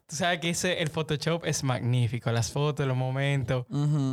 [0.10, 2.32] Tú sabes que ese, el Photoshop es magnífico.
[2.32, 3.68] Las fotos, los momentos.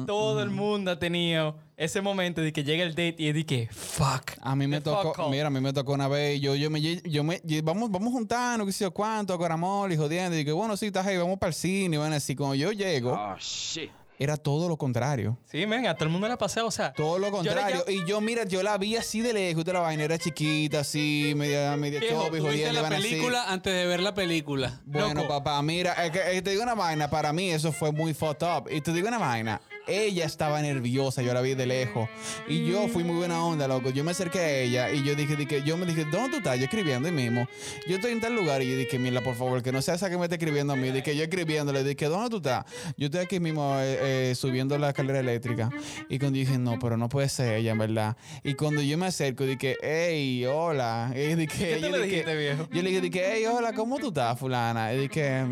[0.07, 3.47] Todo el mundo ha tenido ese momento de que llega el date y es de
[3.47, 4.33] que, fuck.
[4.43, 7.25] A mí me tocó, mira, a mí me tocó una vez, yo, yo me, yo
[7.25, 10.53] me, yo- vamos, vamos juntando, qué sé yo cuánto, con amor y jodiendo, y que
[10.53, 13.37] bueno, sí, estás ahí, vamos para el cine, y bueno, así, cuando yo llego, Oh
[13.39, 13.91] shit.
[14.19, 15.39] Era todo lo contrario.
[15.51, 16.67] Sí, venga, a todo el mundo le ha pasado.
[16.67, 17.85] O sea, Todo lo yo le contrario.
[17.89, 21.33] Y yo, mira, yo la vi así de lejos, de la vaina era chiquita, así,
[21.37, 23.03] media, media Viejo, jodiendo, y la así.
[23.09, 24.81] película antes de ver la película.
[24.85, 25.29] Bueno, Loco.
[25.29, 28.69] papá, mira, es que te digo una vaina, para mí eso fue muy fucked up.
[28.71, 32.09] Y te digo una vaina, ella estaba nerviosa, yo la vi de lejos.
[32.49, 33.91] Y yo fui muy buena onda, loco.
[33.91, 36.59] Yo me acerqué a ella y yo dije, dije yo me dije, ¿dónde tú estás?
[36.59, 37.47] Yo escribiendo ahí mismo.
[37.89, 40.11] Yo estoy en tal lugar y yo dije, mira, por favor, que no sea esa
[40.11, 40.91] que me esté escribiendo a mí.
[40.91, 42.65] Dije, yo escribiéndole, dije, ¿dónde tú estás?
[42.97, 45.71] Yo estoy aquí mismo eh, eh, subiendo la escalera eléctrica.
[46.09, 48.17] Y cuando dije, no, pero no puede ser ella, en verdad.
[48.43, 51.13] Y cuando yo me acerco, dije, hey, hola.
[51.15, 52.69] Y dije, ¿Qué tú yo le dijiste, viejo?
[52.73, 54.93] yo le dije, dije, hey, hola, ¿cómo tú estás, fulana?
[54.95, 55.45] Y dije,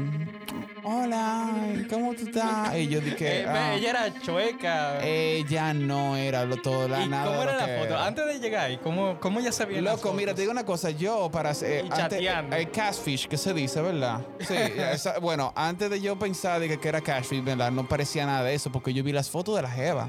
[0.83, 1.51] hola,
[1.89, 2.77] ¿cómo tú estás?
[2.77, 5.05] Y yo dije, Eh, ah, ella era chueca.
[5.05, 7.27] ella no era lo todo la ¿Y nada.
[7.27, 7.99] cómo era la que foto?
[7.99, 10.91] Antes de llegar ahí, ¿cómo, cómo ya sabía Loco, mira, te digo una cosa.
[10.91, 11.85] Yo, para hacer.
[11.87, 12.59] Y antes-.
[12.59, 14.21] El catfish, que se dice, ¿verdad?
[14.41, 14.55] Sí.
[14.93, 17.71] esa- bueno, antes de yo pensar de que, era catfish, ¿verdad?
[17.71, 20.09] No parecía nada de eso, porque yo vi las fotos de la Jeva.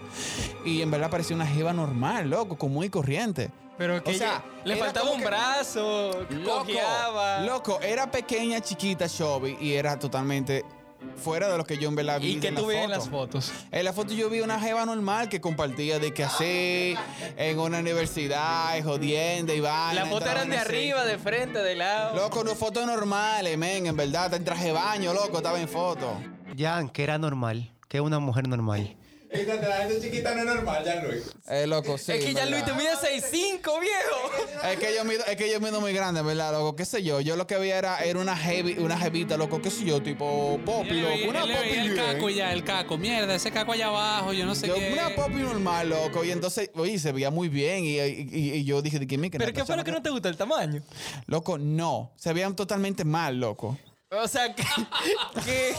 [0.65, 3.49] Y en verdad parecía una Jeva normal, loco, común y corriente.
[3.77, 7.41] Pero que o sea, le faltaba como un que- brazo, Loco, cojeaba.
[7.41, 10.63] loco, era pequeña, chiquita, chubby, y era totalmente
[11.15, 12.31] fuera de lo que yo en verdad vi.
[12.31, 13.51] ¿Y qué en tú ves en las fotos?
[13.71, 16.95] En la foto yo vi una jeva normal que compartía de que así,
[17.37, 20.01] en una universidad, jodiendo y vaina.
[20.01, 20.67] Las fotos eran de así.
[20.67, 22.15] arriba, de frente, de lado.
[22.15, 25.67] Loco, no fotos normales, men, en verdad, está en traje de baño, loco, estaba en
[25.67, 26.17] foto.
[26.57, 28.95] Jan, que era normal, que es una mujer normal.
[29.31, 31.23] La gente chiquita no es normal, ya Luis.
[31.47, 32.11] Eh, loco, sí.
[32.13, 34.69] es que ya en Luis te mide 6'5, viejo.
[34.71, 36.75] Es que yo mido, es que yo mido muy grande, ¿verdad, loco?
[36.75, 37.19] ¿Qué sé yo?
[37.21, 40.59] Yo lo que vi era, era una heavy, una jevita, loco, qué sé yo, tipo
[40.65, 41.29] popi, loco.
[41.29, 42.97] Una popi el caco ya, el caco.
[42.97, 44.93] Mierda, ese caco allá abajo, yo no sé Yo, qué.
[44.93, 46.23] una popi normal, loco.
[46.23, 47.83] Y entonces, oye, se veía muy bien.
[47.83, 50.09] Y, y- y yo dije, ¿de qué me ¿Pero qué fue lo que no te
[50.11, 50.29] gusta?
[50.29, 50.81] ¿El tamaño?
[51.27, 52.11] Loco, no.
[52.15, 53.77] Se veían totalmente mal, loco.
[54.11, 54.63] O sea, ¿qué,
[55.43, 55.75] qué,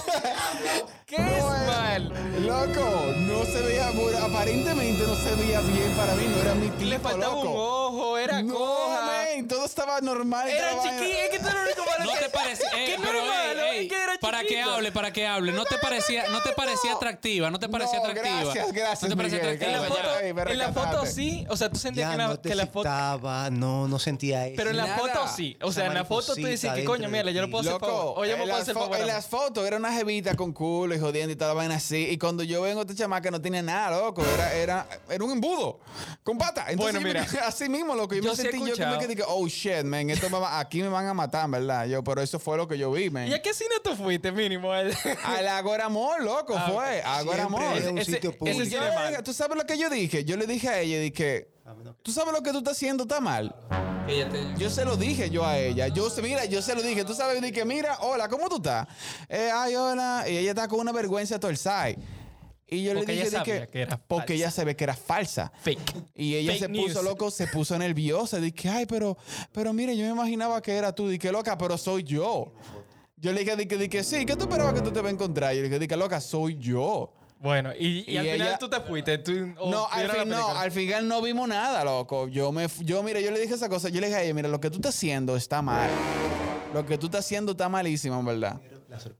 [1.06, 2.12] qué es mal?
[2.44, 6.68] Loco, no se veía, bueno, aparentemente no se veía bien para mí, no era mi
[6.70, 7.50] tipo, Le faltaba loco.
[7.50, 9.06] un ojo, era no, coja.
[9.06, 10.48] men, todo estaba normal.
[10.48, 12.94] Era chiquito, es que tú eres el único malo No que- te parecía, eh, que
[12.94, 14.70] ey, Es que era para que chiquito.
[14.74, 18.04] hable, para que hable, no te parecía, no te parecía atractiva, no te parecía No,
[18.06, 18.40] atractiva.
[18.42, 20.02] gracias, gracias, No te parecía Miguel, En la atractiva.
[20.12, 21.14] foto, me en la foto rescataste.
[21.14, 22.88] sí, o sea, tú sentías Ya que, la, no te que la foto...
[22.88, 24.54] excitaba, no, no sentía eso.
[24.56, 24.98] Pero en la Nada.
[24.98, 25.56] foto sí.
[25.62, 27.46] O sea, Esa en la foto tú dices que coño, dentro de mira, yo no
[27.46, 27.50] ti.
[27.52, 28.14] puedo hacer Loco, favor.
[28.18, 28.96] O yo me en, puedo las hacer fo- favor.
[28.98, 32.08] en las fotos era una jevita con culo y jodiendo y toda la vaina así.
[32.10, 34.22] Y cuando yo vengo, esta chamaca no tenía nada, loco.
[34.34, 35.80] Era, era, era un embudo
[36.22, 36.66] con pata.
[36.68, 37.26] Entonces, Bueno, yo me mira.
[37.26, 38.14] quedé así mismo, loco.
[38.14, 38.98] Yo, Yo me sí he sentí yo que me escuchado.
[39.00, 41.86] quedé que, oh shit, man, esto me va- aquí me van a matar, ¿verdad?
[41.86, 43.28] Yo, pero eso fue lo que yo vi, man.
[43.28, 44.72] ¿Y a qué cine tú fuiste, mínimo?
[44.72, 44.92] Al
[45.48, 47.02] Agora Amor, loco, Ah, fue.
[47.02, 47.62] Agora Amor.
[47.76, 48.62] es un sitio ese público.
[48.64, 50.24] Yo ¿Tú sabes lo que yo dije?
[50.24, 51.48] Yo le dije a ella, dije,
[52.02, 53.54] ¿tú sabes lo que tú estás haciendo está mal?
[54.56, 55.88] Yo se lo dije yo a ella.
[55.88, 57.04] Yo, se- mira, yo se lo dije.
[57.04, 58.86] Tú sabes, dije, mira, hola, ¿cómo tú estás?
[59.28, 60.24] Eh, ay, hola.
[60.28, 61.96] Y ella está con una vergüenza torsai.
[62.68, 64.96] Y yo Porque le ella dije, sabía que era porque ella se ve que era
[64.96, 65.52] falsa.
[65.60, 65.94] Fake.
[66.16, 68.38] Y ella Fake se puso loco, se puso nerviosa.
[68.40, 69.16] Dije, ay, pero,
[69.52, 71.08] pero mire, yo me imaginaba que era tú.
[71.08, 72.52] Dije, loca, pero soy yo.
[73.16, 75.54] Yo le dije, dije, dije, sí, ¿qué tú esperabas que tú te vas a encontrar?
[75.54, 77.12] Y le dije, dije, loca, soy yo.
[77.38, 79.18] Bueno, y, y Y al final tú te fuiste.
[79.18, 82.26] Tú, No, al, fin- no, final no vimos nada, loco.
[82.28, 83.90] Yo me, yo, mira, yo le dije esa cosa.
[83.90, 85.88] Yo le dije a ella, mira, lo que tú estás haciendo está mal.
[86.74, 88.60] Lo que tú estás haciendo está malísimo, en verdad.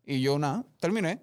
[0.04, 1.20] Y yo, nada, terminé.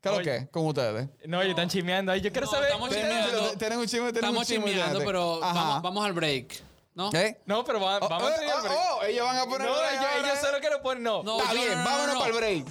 [0.00, 0.24] ¿Qué es lo Oye.
[0.40, 0.48] que?
[0.50, 1.08] Con ustedes.
[1.26, 2.20] No, ellos están chismeando ahí.
[2.20, 2.68] Yo quiero No, saber.
[2.68, 3.52] estamos ¿Qué- chismeando.
[3.58, 4.64] Tienen un chisme, tienen un Estamos chisme.
[4.66, 5.54] chismeando, pero Ajá.
[5.54, 6.62] vamos, vamos al break.
[6.94, 7.10] ¿No?
[7.10, 7.40] ¿Qué?
[7.46, 8.76] No, pero va- Oh, vamos a oh, tener el break.
[8.76, 10.28] oh, oh, ellos van a poner No, el break ellos, ahora.
[10.28, 11.02] ellos solo quieren poner.
[11.02, 11.22] No.
[11.22, 12.20] No, Está yo- bien, no, no, vámonos no.
[12.20, 12.66] para el break.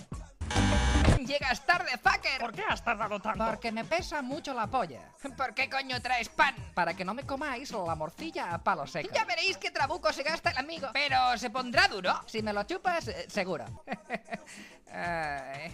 [1.25, 2.39] Llegas tarde, fucker.
[2.39, 3.45] ¿Por qué has tardado tanto?
[3.45, 5.01] Porque me pesa mucho la polla.
[5.35, 6.55] ¿Por qué coño traes pan?
[6.73, 9.09] Para que no me comáis la morcilla a palo seco.
[9.13, 10.89] Ya veréis que trabuco se gasta el amigo.
[10.93, 12.21] Pero se pondrá duro.
[12.27, 13.65] Si me lo chupas, eh, seguro.
[14.89, 15.69] Eh,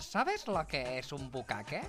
[0.00, 1.82] ¿Sabes lo que es un bucaque?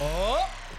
[0.00, 0.38] Oh.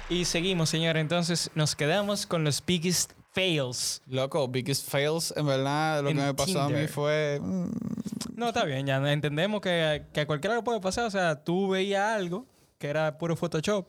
[0.09, 0.97] Y seguimos, señor.
[0.97, 4.01] Entonces nos quedamos con los biggest fails.
[4.07, 6.89] Loco, biggest fails, en verdad, lo En que me pasó a mí Tinder.
[6.89, 7.39] fue...
[7.41, 7.69] mm,
[8.35, 11.05] No, está bien, ya entendemos que, que a cualquiera le puede pasar.
[11.05, 12.45] O sea, tú veías algo
[12.77, 13.87] que era puro Photoshop.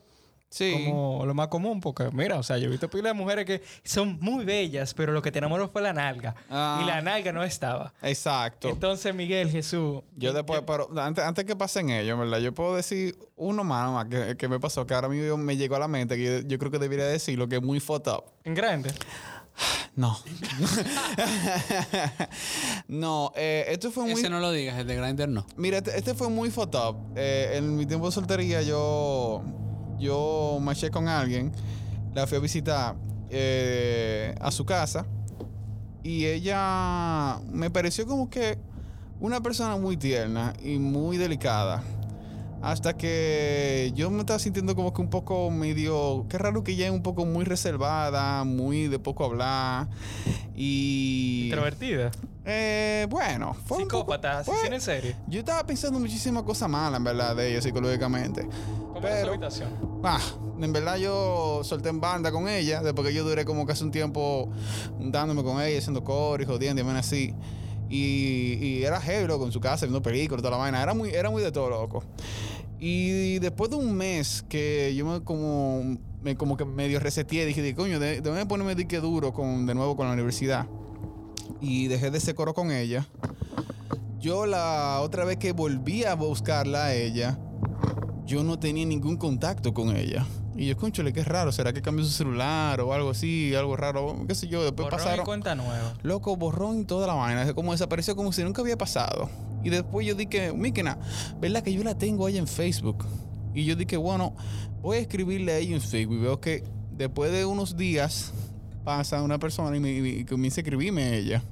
[0.51, 0.83] Sí.
[0.85, 3.63] Como lo más común, porque mira, o sea, yo he visto pila de mujeres que
[3.83, 6.35] son muy bellas, pero lo que te enamoró fue la nalga.
[6.49, 6.81] Ah.
[6.83, 7.93] Y la nalga no estaba.
[8.01, 8.67] Exacto.
[8.67, 10.01] Entonces, Miguel, Jesús.
[10.17, 12.39] Yo después, pero antes, antes que pasen ellos, ¿verdad?
[12.39, 15.77] Yo puedo decir uno más, más que, que me pasó, que ahora mismo me llegó
[15.77, 18.25] a la mente, que yo, yo creo que debería decirlo, que es muy fucked up.
[18.43, 18.91] En grande.
[19.95, 20.17] No.
[22.87, 24.13] no, eh, esto fue muy...
[24.13, 25.45] Ese no lo digas, el de Grindr no.
[25.57, 26.97] Mira, este, este fue muy fucked up.
[27.15, 29.43] Eh, en mi tiempo de soltería yo,
[30.01, 31.51] yo marché con alguien,
[32.13, 32.95] la fui a visitar
[33.29, 35.05] eh, a su casa
[36.03, 38.57] y ella me pareció como que
[39.19, 41.83] una persona muy tierna y muy delicada.
[42.61, 46.27] Hasta que yo me estaba sintiendo como que un poco medio...
[46.29, 49.87] Qué raro que ella es un poco muy reservada, muy de poco hablar.
[50.55, 51.45] Y...
[51.45, 52.11] Introvertida.
[52.43, 54.15] Eh, bueno, fue un poco-
[54.73, 55.15] en serie.
[55.27, 58.47] yo estaba pensando muchísimas cosas malas, en verdad, de ella psicológicamente.
[58.93, 59.69] ¿Cómo era su Pero, habitación?
[60.03, 60.19] ah,
[60.59, 63.91] en verdad yo solté en banda con ella, después que yo duré como casi un
[63.91, 64.49] tiempo
[64.97, 67.33] juntándome con ella, haciendo coro y jodiendo y vaina así.
[67.89, 70.81] Y, y era heavy, loco, en su casa, viendo películas, toda la vaina.
[70.81, 72.03] Era muy, era muy de todo, loco.
[72.79, 77.45] Y después de un mes que yo me como me como que medio reseteé.
[77.45, 80.65] Dije, dije, coño, de- déjame ponerme dique duro con, de nuevo con la universidad.
[81.61, 83.07] Y dejé de ese coro con ella.
[84.19, 87.39] Yo la otra vez que volví a buscarla a ella,
[88.25, 90.25] yo no tenía ningún contacto con ella.
[90.55, 91.51] Y yo, conchole, qué raro.
[91.51, 93.55] ¿Será que cambió su celular o algo así?
[93.55, 94.63] Algo raro, qué sé yo.
[94.63, 95.25] Después Borrón y pasaron...
[95.25, 95.93] cuenta nueva.
[96.03, 97.53] Loco, borrón y toda la vaina.
[97.53, 99.29] Como desapareció como si nunca había pasado.
[99.63, 100.97] Y después yo dije, Míquena,
[101.39, 103.05] ¿verdad que yo la tengo ahí en Facebook?
[103.53, 104.35] Y yo dije, bueno,
[104.81, 106.17] voy a escribirle a ella en Facebook.
[106.17, 108.33] Y veo que después de unos días
[108.83, 111.43] pasa una persona y, me, y comienza a escribirme a ella.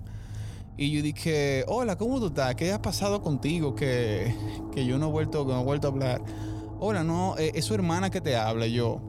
[0.77, 2.55] Y yo dije, hola, ¿cómo tú estás?
[2.55, 3.75] ¿Qué ha pasado contigo?
[3.75, 4.33] Que,
[4.73, 6.21] que yo no he vuelto, no he vuelto a hablar.
[6.79, 8.65] Hola, no, eh, es su hermana que te habla.
[8.65, 9.01] Y yo,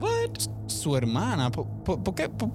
[0.00, 0.30] ¿what?
[0.66, 1.50] Su hermana.
[1.52, 2.28] ¿Por, por- por qué?
[2.28, 2.50] Por-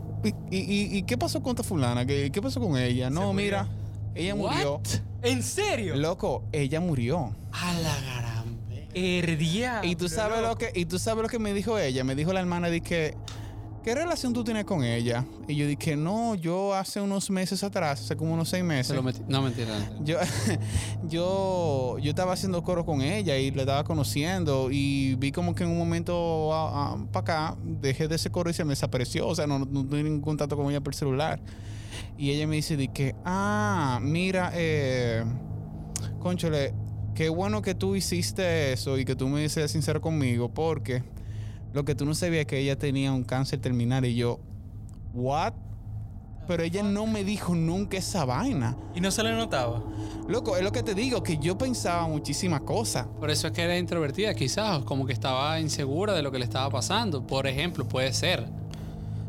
[0.52, 2.06] y, y- y qué pasó con esta fulana?
[2.06, 3.10] ¿Qué, qué pasó con ella?
[3.10, 3.70] No, mira,
[4.14, 4.82] ella murió.
[5.22, 5.96] ¿En serio?
[5.96, 7.34] Loco, ella murió.
[7.54, 8.90] A la garambe.
[8.94, 9.80] Herdia.
[9.84, 12.04] Y tú sabes lo que, y tú sabes lo que me dijo ella.
[12.04, 13.16] Me dijo la hermana, dije,
[13.86, 15.24] ¿qué relación tú tienes con ella?
[15.48, 18.88] Y yo dije, no, yo hace unos meses atrás, hace como unos seis meses.
[18.88, 19.22] Se lo metí.
[19.28, 19.78] No, mentira.
[20.04, 20.18] Yo,
[21.08, 25.66] yo, yo estaba haciendo coro con ella y la estaba conociendo y vi como que
[25.66, 26.50] en un momento
[27.12, 29.28] para acá dejé de ese coro y se me desapareció.
[29.28, 31.40] O sea, no, no, tuve ningún contacto con ella por celular.
[32.18, 35.24] Y ella me dice que, ah, mira, eh,
[36.18, 36.74] conchole,
[37.14, 41.04] qué bueno que tú hiciste eso y que tú me dices sincero conmigo porque
[41.76, 44.40] lo que tú no sabías es que ella tenía un cáncer terminal y yo,
[45.14, 45.54] what?
[46.48, 48.78] Pero ella no me dijo nunca esa vaina.
[48.96, 49.84] Y no se le notaba.
[50.30, 53.08] Loco, es lo que te digo, que yo pensaba muchísimas cosas.
[53.20, 56.46] Por eso es que era introvertida, quizás, como que estaba insegura de lo que le
[56.46, 57.28] estaba pasando.
[57.28, 58.46] Por ejemplo, puede ser.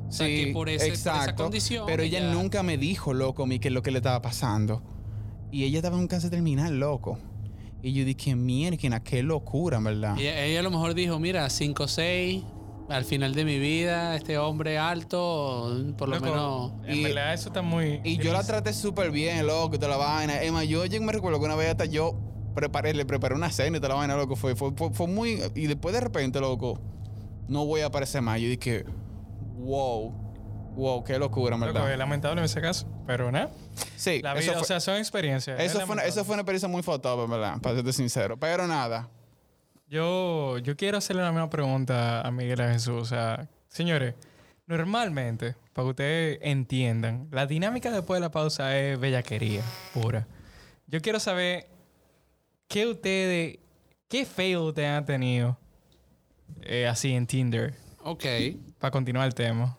[0.09, 1.85] O sea, que por, ese- por esa condición.
[1.87, 4.23] Pero ella ella- nunca me dijo, loco, a mí qué es lo que le estaba
[4.23, 4.83] pasando.
[5.51, 7.19] Y ella estaba en un cáncer terminal, loco.
[7.87, 10.19] Y yo dije, mierda, qué locura, en ¿verdad?
[10.19, 12.43] Ella, ella a lo mejor dijo, mira, 5 o 6,
[12.89, 16.73] al final de mi vida, este hombre alto, por lo Loco, menos...
[16.85, 18.01] En Y- verdad, eso está muy.
[18.03, 20.43] Y yo la traté súper bien, loco, toda la vaina.
[20.43, 22.19] Emma, yo, yo me recuerdo que una vez hasta yo
[22.57, 24.35] preparé, le preparé una cena y toda la vaina, loco.
[24.35, 25.39] Fue, fue, fue, fue muy.
[25.55, 26.81] Y después de repente, loco,
[27.47, 28.41] no voy a aparecer más.
[28.41, 28.85] Yo dije,
[29.61, 30.13] wow,
[30.77, 31.91] wow, qué locura, Loco, ¿verdad?
[31.93, 32.87] es lamentable en ese caso.
[33.07, 33.51] Pero nada.
[33.97, 35.59] Sí, La eso vida, fue, o sea, son experiencias.
[35.59, 37.61] es eso, fue una, eso fue una experiencia muy fotógrafa, ¿verdad?
[37.61, 38.37] Para serte sincero.
[38.39, 39.09] Pero nada.
[39.89, 43.03] Yo, yo quiero hacerle la misma pregunta a Miguel a Jesús.
[43.03, 44.15] O sea, señores,
[44.67, 49.63] normalmente, para que ustedes entiendan, la dinámica después de la pausa es bellaquería
[49.95, 50.27] pura.
[50.89, 51.69] Yo quiero saber
[52.69, 53.59] qué ustedes,
[54.09, 55.57] qué fail ustedes han tenido
[56.63, 58.25] eh, así en Tinder, Ok.
[58.79, 59.77] para continuar el tema.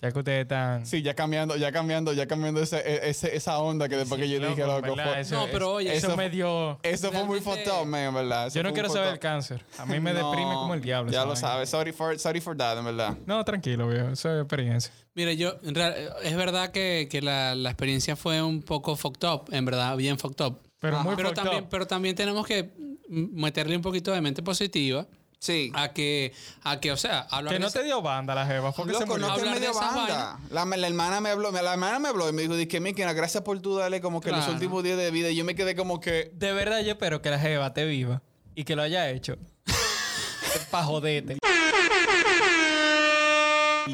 [0.00, 0.86] Ya que ustedes están...
[0.86, 4.28] Sí, ya cambiando, ya cambiando, ya cambiando ese, e, ese- esa onda que después que
[4.28, 5.12] yo dije, Loco, loco, ¿verdad?
[5.12, 6.78] fue- Eso- No, pero oye, eso, eso- me dio...
[6.84, 8.46] eso fue muy Realmente- foto, man, en ¿verdad?
[8.46, 9.64] Eso Yo no quiero saber el cáncer.
[9.76, 11.10] A mí me deprime como el diablo.
[11.10, 11.68] Ya esa lo sabes.
[11.68, 13.16] Sorry for, sorry for that, en verdad.
[13.26, 14.10] No, tranquilo, viejo.
[14.10, 14.92] Eso es experiencia.
[15.14, 19.28] Mira, yo, en real- es verdad que, que la, la experiencia fue un poco fucked
[19.28, 20.60] up, en verdad, bien fucked up.
[20.80, 21.68] Pero muy pero fucked también, up.
[21.70, 22.70] pero también tenemos que
[23.08, 25.08] meterle un poquito de mente positiva
[25.40, 25.70] Sí.
[25.74, 26.32] a que,
[26.64, 28.72] a que o sea, hablar Que no esa- te dio banda la jeva.
[28.72, 29.28] Fue que se Loco, murió.
[29.28, 30.38] no te Hablar de medio esa banda.
[30.50, 33.42] La, la hermana me habló, la hermana me habló y me dijo, que Miki, gracias
[33.44, 35.30] por tú darle como que los últimos días de vida.
[35.30, 38.20] Y yo me quedé como que, De verdad, yo espero que la jeva te viva
[38.54, 39.36] y que lo haya hecho.
[40.70, 41.38] pa' joderte.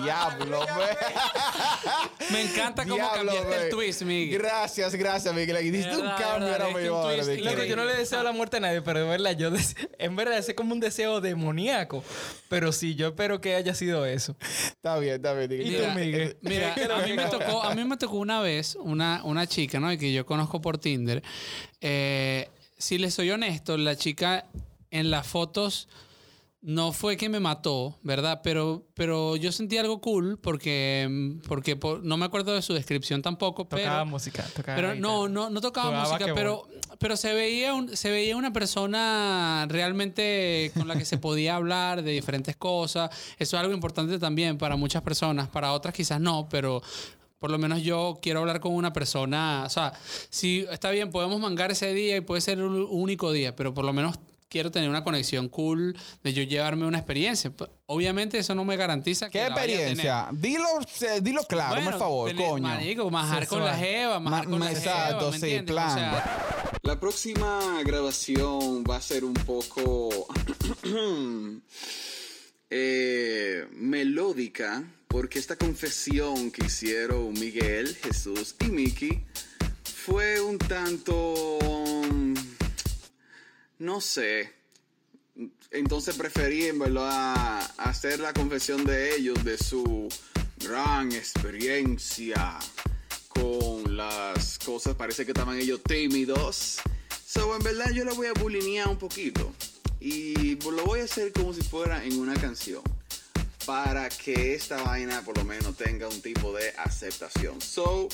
[0.03, 0.97] Diablo, ve.
[2.30, 4.38] Me encanta cómo Diablo, cambiaste el twist, Miguel.
[4.38, 5.64] Gracias, gracias, Miguel.
[5.64, 7.11] Y diste un cambio ahora mismo.
[7.11, 10.16] Loco, yo no le deseo la muerte a nadie, pero de verdad, yo des- en
[10.16, 12.03] verdad es como un deseo demoníaco.
[12.49, 14.36] Pero sí, yo espero que haya sido eso.
[14.66, 15.53] Está bien, está bien.
[15.53, 16.36] ¿Y Mira, tú, Miguel?
[16.42, 19.88] Mira, a mí me tocó, a mí me tocó una vez una, una chica, ¿no?
[19.97, 21.22] Que yo conozco por Tinder.
[21.80, 24.47] Eh, si les soy honesto, la chica
[24.90, 25.88] en las fotos
[26.67, 28.41] no fue que me mató, ¿verdad?
[28.43, 33.21] Pero, pero yo sentí algo cool porque, porque po- no me acuerdo de su descripción
[33.21, 34.07] tampoco, Tocaba pero...
[34.07, 34.43] música.
[34.57, 36.67] Tocaba Pero no, no, no tocaba Jugaba música, pero,
[36.99, 42.03] pero se veía un- se veía una persona realmente con la que se podía hablar
[42.03, 43.11] de diferentes cosas.
[43.39, 46.81] Eso es algo importante también para muchas personas, para otras quizás no, pero
[47.39, 49.65] por lo menos yo quiero hablar con una persona.
[49.67, 49.93] O sea,
[50.31, 53.85] si está bien, podemos mangar ese día y puede ser un único día, pero por
[53.85, 57.53] lo menos quiero tener una conexión cool de yo llevarme una experiencia.
[57.86, 59.80] Obviamente eso no me garantiza que ¿Qué la vaya a tener.
[59.90, 60.28] experiencia?
[60.32, 60.68] Dilo,
[61.03, 62.62] eh, dilo claro, Bueno, por favor, tener- coño.
[62.62, 65.57] Marico, majar con la jeva, majar Ma- con la exacto, jeva, ¿me sí?
[65.59, 65.95] O plan.
[65.99, 70.26] sea, La próxima grabación va a ser un poco
[72.70, 79.20] eh, melódica porque esta confesión que hicieron Miguel, Jesús y Miki
[80.05, 81.59] fue un tanto,
[83.85, 84.51] no sé,
[85.70, 90.09] Entonces preferí en verdad hacer la confesión de ellos de su
[90.57, 92.59] gran experiencia
[93.28, 94.95] con las cosas.
[94.95, 96.80] Parece que estaban ellos tímidos.
[97.26, 99.53] So, en verdad yo lo voy a bulinear un poquito.
[100.01, 102.82] Y lo voy a hacer como si fuera en una canción.
[103.66, 107.61] Para que esta vaina por lo menos tenga un tipo de aceptación.
[107.61, 108.09] So,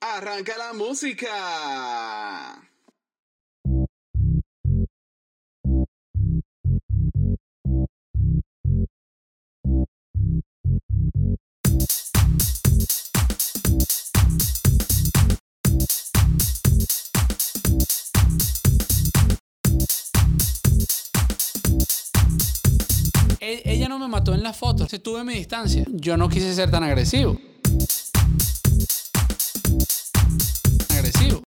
[0.00, 2.62] arranca la música.
[24.34, 25.84] En la foto, se tuve mi distancia.
[25.88, 27.38] Yo no quise ser tan agresivo.
[30.90, 31.42] Agresivo.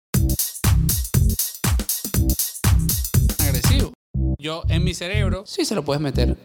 [3.38, 3.92] Agresivo.
[4.38, 6.36] Yo en mi cerebro sí se lo puedes meter.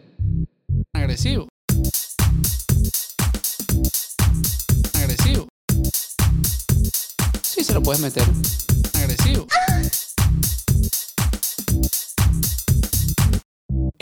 [0.94, 1.48] Agresivo.
[4.94, 5.48] Agresivo.
[7.42, 8.26] Sí se lo puedes meter.
[8.94, 9.48] Agresivo.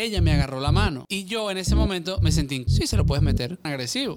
[0.01, 1.05] Ella me agarró la mano.
[1.09, 4.15] Y yo en ese momento me sentí, sí se lo puedes meter, agresivo.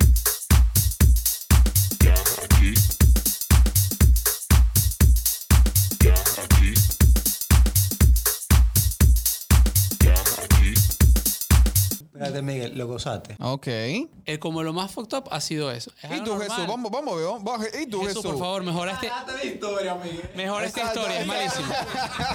[12.26, 13.36] Espérate, Miguel, lo gozaste.
[13.40, 13.66] Ok.
[13.66, 15.90] Eh, como lo más fucked up ha sido eso.
[16.02, 16.48] Es ¿Y tú, normal.
[16.50, 16.66] Jesús?
[16.66, 17.44] Vamos, vamos, vamos.
[17.44, 17.66] vamos.
[17.80, 18.30] ¿Y tú, Jesús, Jesús?
[18.32, 20.30] por favor, mejora este, de historia, Miguel.
[20.34, 21.66] mejora esta historia, es malísimo.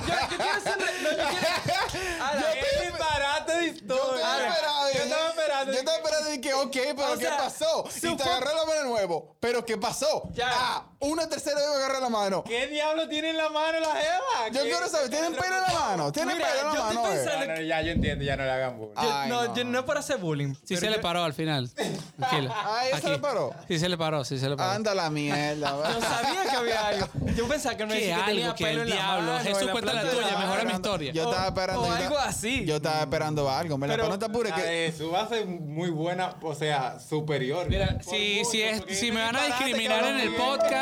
[0.08, 0.78] Yo, yo quiero ser.
[0.78, 2.24] No, yo quiero.
[2.26, 4.16] Ala, ¡Qué disparate de Yo historia!
[4.20, 4.94] estaba esperando.
[4.94, 5.72] Yo estaba esperando.
[5.74, 7.84] Yo estaba esperando y que, ok, pero O ¿qué sea, pasó?
[7.98, 9.36] Y te agarré la mano de nuevo.
[9.40, 10.30] ¿Pero qué pasó?
[10.34, 10.50] Ya.
[10.52, 12.44] Ah, una tercera vez me agarré la mano.
[12.44, 14.48] ¿Qué diablo tiene en la mano la jeva?
[14.52, 16.12] Yo ¿Qué- quiero saber, ¿tienen pelo en la mano?
[16.12, 17.08] ¿Tienen Mira, pelo en yo la estoy mano?
[17.14, 17.18] eh?
[17.24, 18.96] pensando- No, no, ya yo entiendo, ya no le hagan bullying.
[19.02, 19.56] Yo- Ay, no, no.
[19.56, 20.54] yo no es para hacer bullying.
[20.66, 21.70] Sí se le paró al final.
[22.18, 22.54] Tranquila.
[22.56, 23.10] Ah, ¿ella se Aquí.
[23.12, 23.54] le paró?
[23.68, 24.72] Sí se le paró, sí se le paró.
[24.72, 25.72] Anda la mierda.
[25.94, 27.08] Yo sabía que había algo.
[27.36, 28.56] Yo pensaba que me ¿Qué decía que tenía algo?
[28.58, 29.32] ¿Qué pelo el en la diablo?
[29.32, 30.76] mano, Jesús, en la cuenta la planta de tuya, la mejora mi mano.
[30.76, 31.12] historia.
[31.14, 31.82] Yo estaba O- esperando.
[31.82, 32.66] o algo así.
[32.66, 33.78] Yo estaba esperando algo.
[33.78, 34.64] Me la Pero- pero no te apures La que.
[34.64, 37.68] de su base muy buena, o sea, superior.
[37.70, 40.40] Mira, Por si, es, porque si me van a discriminar que en el habló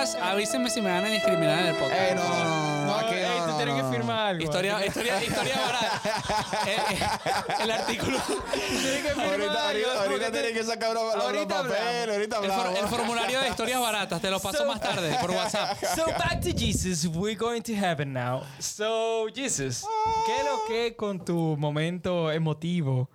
[0.08, 2.00] Podcast, avísenme si me van a discriminar en el podcast.
[2.02, 3.92] Eh, no, no, no, no, aquí Ey, no, tú no, no, que no.
[3.92, 4.44] firmar algo.
[4.44, 6.02] Historia, historia, historia barata.
[6.68, 8.18] Eh, eh, el artículo.
[8.52, 11.78] Que firmar Ahorita, algo, ahorita, ahorita tienes que sacar los, los- los Ahorita hablamos.
[11.78, 12.16] papeles.
[12.16, 12.80] Ahorita El, for- hablamos.
[12.80, 15.78] el formulario de historias baratas, te lo paso So- más tarde por WhatsApp.
[15.96, 18.44] So back to Jesus, we're going to heaven now.
[18.60, 19.86] So Jesus,
[20.26, 23.10] ¿qué es lo que con tu momento emotivo?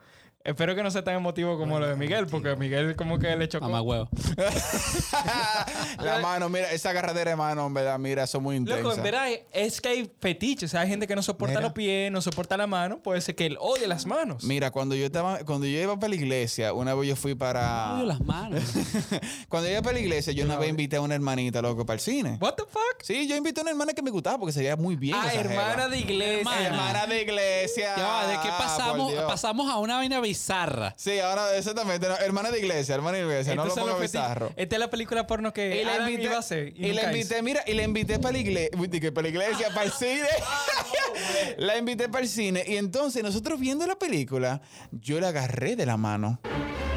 [0.45, 3.49] Espero que no sea tan emotivo como lo de Miguel, porque Miguel como que le
[3.49, 3.67] chocó.
[3.67, 4.09] Mamá huevo.
[6.03, 8.83] la mano, mira, esa agarradera de mano, en verdad, mira, son muy intensas.
[8.83, 10.71] Loco, en verdad es que hay fetiches.
[10.71, 11.61] O sea, hay gente que no soporta Mira.
[11.63, 12.99] los pies, no soporta la mano.
[13.03, 14.45] Puede ser que él odie las manos.
[14.45, 17.95] Mira, cuando yo estaba, cuando yo iba para la iglesia, una vez yo fui para.
[17.95, 18.63] Odio las manos.
[19.49, 21.95] cuando yo iba para la iglesia, yo una vez invité a una hermanita, loco, para
[21.95, 22.39] el cine.
[22.41, 23.03] What the fuck?
[23.03, 25.17] Sí, yo invité a una hermana que me gustaba porque sería muy bien.
[25.19, 25.89] Ah, hermana jeva.
[25.89, 26.39] de iglesia.
[26.41, 26.67] Hermana.
[26.67, 27.97] Hermana de iglesia.
[27.97, 29.13] Ya va, ¿de qué Ah, pasamos?
[29.27, 30.95] Pasamos a una vaina bizarra.
[30.97, 32.09] Sí, ahora exactamente.
[32.09, 33.55] no, hermana de iglesia, hermana de iglesia.
[33.55, 34.29] no lo Estos son ponga los fetiches.
[34.29, 34.53] bizarro.
[34.57, 36.73] Esta es la película porno que Y la Adam invité, iba a hacer.
[36.77, 37.43] Y, y la nunca invité, hizo.
[37.45, 38.71] mira, y la invité para la iglesia,
[39.13, 40.29] para la iglesia, para el cine.
[41.59, 42.65] La invité para el cine.
[42.67, 46.41] Y entonces, nosotros viendo la película, yo la agarré de la mano.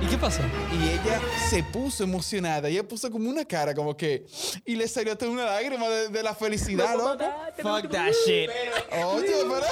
[0.06, 0.43] ¿Y qué pasó?
[0.72, 2.70] Y ella se puso emocionada.
[2.70, 4.28] Ella puso como una cara, como que.
[4.64, 7.24] Y le salió hasta una lágrima de, de la felicidad, loco.
[7.58, 8.51] Fuck that shit.
[9.03, 9.66] Oye, pero.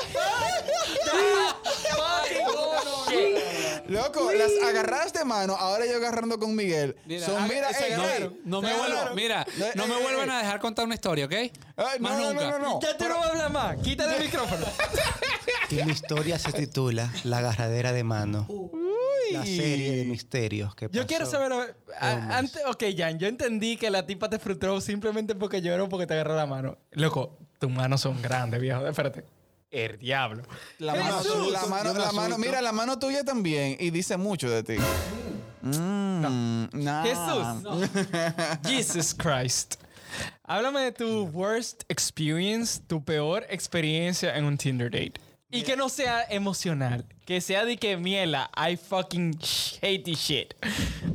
[3.94, 6.96] Loco, las agarradas de mano, ahora yo agarrando con Miguel.
[7.24, 8.34] son, mira, se ey, agarraron.
[8.34, 9.16] ey, no me se vuelvan, agarraron.
[9.16, 10.34] mira, Eh, no me eh, vuelvan eh.
[10.34, 11.32] a dejar contar una historia, ¿ok?
[11.34, 11.52] Ay,
[12.00, 12.50] no, Más no, nunca.
[12.52, 12.80] no, no, no.
[12.82, 13.78] Ya tú no hablas más.
[13.78, 14.66] Quítale el micrófono.
[15.70, 18.48] Y mi historia se titula La agarradera de mano.
[19.32, 21.52] La serie de misterios que Yo quiero saber.
[22.00, 26.06] a- Antes, ok, Jan, yo entendí que la tipa te frustró simplemente porque lloró porque
[26.06, 26.78] te agarró la mano.
[26.92, 28.86] Loco, tus manos son grandes, viejo.
[28.86, 29.24] Espérate.
[29.74, 30.44] El diablo.
[30.78, 31.52] La mano, Jesús.
[31.52, 33.76] la mano, la mano, mira, la mano tuya también.
[33.80, 34.76] Y dice mucho de ti.
[35.64, 37.04] Mm, nah.
[37.04, 37.90] Jesús.
[38.64, 39.78] Jesus Christ.
[40.44, 45.20] Háblame de tu worst experience, tu peor experiencia en un Tinder date.
[45.50, 47.06] Y que no sea emocional.
[47.26, 49.40] Que sea de que miela, I fucking
[49.82, 50.54] hate this shit.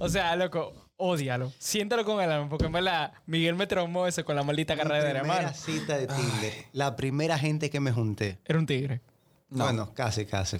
[0.00, 1.52] O sea, loco, ódialo.
[1.58, 4.82] Siéntalo con el alma, porque en verdad Miguel me traumó eso con la maldita Mi
[4.82, 5.54] carrera de la primera mano.
[5.56, 6.52] cita de Tinder.
[6.72, 8.38] La primera gente que me junté.
[8.44, 9.00] Era un tigre.
[9.48, 10.58] Bueno, casi, casi.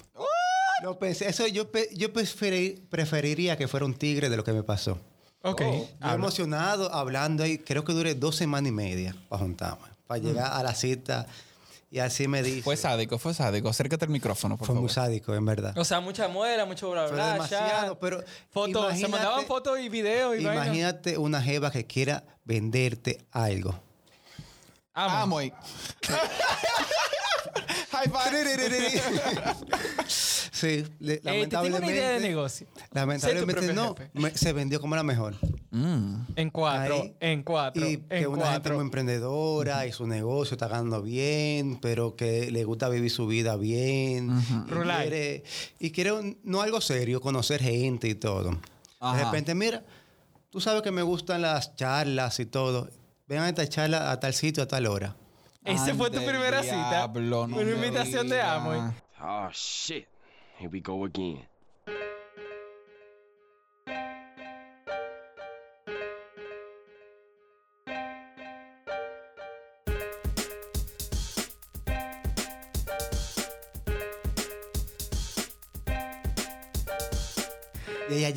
[0.82, 4.62] No pensé, eso yo, yo preferi- preferiría que fuera un tigre de lo que me
[4.62, 4.98] pasó.
[5.42, 5.60] Ok.
[6.00, 10.52] Yo emocionado, hablando ahí, creo que duré dos semanas y media para juntarme, para llegar
[10.52, 11.26] a la cita.
[11.90, 12.62] Y así me dice.
[12.62, 13.68] Fue sádico, fue sádico.
[13.68, 15.06] Acércate al micrófono, por Fue muy favor.
[15.06, 15.76] sádico, en verdad.
[15.78, 19.78] O sea, mucha muela, mucho bla, Fue bla, demasiado, chat, pero fotos, se mandaban fotos
[19.80, 20.66] y videos y vaina.
[20.66, 23.80] Imagínate una jeva que quiera venderte algo.
[24.92, 25.16] Amo.
[25.16, 25.52] Amoy.
[27.92, 29.02] High five.
[30.08, 31.86] Sí, le- Eh, te tengo lamentablemente.
[31.86, 32.66] una idea de negocio.
[32.92, 35.34] Lamentablemente no, me- se vendió como la mejor.
[35.70, 36.14] Mm.
[36.34, 37.14] En cuatro, Ahí.
[37.20, 42.16] en cuatro, Y que una gente muy emprendedora y su negocio está ganando bien, pero
[42.16, 44.30] que le gusta vivir su vida bien.
[44.40, 45.44] y, quiere,
[45.78, 48.58] y quiere un- no algo serio, conocer gente y todo.
[48.98, 49.16] Ajá.
[49.18, 49.84] De repente, mira,
[50.50, 52.88] tú sabes que me gustan las charlas y todo.
[53.28, 55.14] Ven a esta charla a tal sitio a tal hora.
[55.68, 57.56] Esa fue tu primera diablo, cita.
[57.56, 58.40] no Una invitación de.
[58.40, 58.78] Amoy.
[59.20, 60.06] Oh shit.
[60.58, 61.46] Here we go again.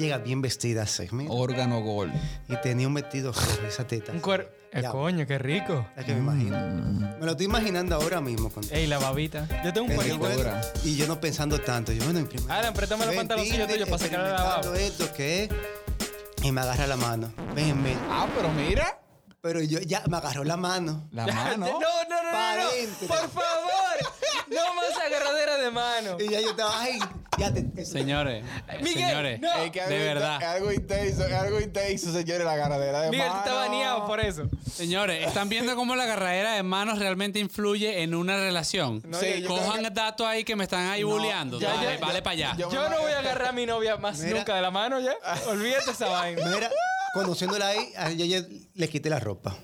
[0.01, 1.31] Llega bien vestida mira.
[1.31, 2.11] Órgano gol.
[2.47, 4.11] Y tenía un vestido rojo, esa teta.
[4.11, 4.23] Un así.
[4.23, 4.61] cuer...
[4.73, 5.85] Eh, coño, qué rico.
[5.97, 6.57] Es que me imagino.
[7.19, 8.49] Me lo estoy imaginando ahora mismo.
[8.49, 9.45] Con Ey, la babita.
[9.65, 10.51] Yo tengo un cuerito.
[10.85, 11.91] y yo no pensando tanto.
[11.91, 14.79] Yo, bueno, en primer Alan, préstame los pantaloncillos tuyos para sacarle la baba.
[14.79, 15.49] esto, ¿qué?
[16.43, 17.33] Y me agarra la mano.
[17.53, 17.97] Ven, ven.
[18.09, 18.97] Ah, pero mira.
[19.41, 21.07] Pero yo ya me agarró la mano.
[21.11, 21.65] La No, mano.
[21.67, 23.07] no, no, no, no.
[23.07, 23.71] Por favor.
[24.47, 26.17] No más agarradera de mano.
[26.19, 26.99] Y ya yo estaba ahí.
[27.41, 28.43] Ya te, Señores,
[28.81, 29.51] Miguel, señores, no.
[29.63, 30.43] Es que algo de verdad.
[30.43, 33.45] Algo intenso, algo intenso, señores, la ganadera de Miguel, tú mano.
[33.45, 34.49] estás baneado por eso.
[34.71, 39.01] Señores, ¿están viendo cómo la agarradera de manos realmente influye en una relación?
[39.07, 41.59] No, Sí, yo- yo Cojan que- datos ahí que me están ahí bulleando.
[41.59, 42.55] ya, vale, ya, vale para allá.
[42.57, 44.37] yo- Yo no voy a agarrar a mi novia más Mira.
[44.37, 45.13] nunca de la mano ya.
[45.49, 46.45] Olvídate esa vaina.
[46.47, 46.69] Mira,
[47.13, 49.55] conociéndola ahí, ella ya le quité la ropa.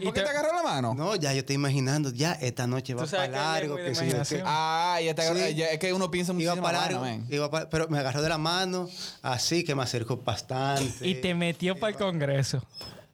[0.00, 0.94] ¿Después que te- te agarró la mano?
[0.94, 3.76] No, ya yo estoy imaginando, ya esta noche va para largo.
[3.76, 4.36] Que sí.
[4.44, 5.40] Ah, ya te agarró.
[5.40, 5.54] Sí.
[5.54, 6.62] ya- es que uno piensa Iba muchísimo.
[6.62, 8.88] para largo, iba pa- pero me agarró de la mano,
[9.22, 11.06] así que me acercó bastante.
[11.06, 12.62] Y te metió para el congreso.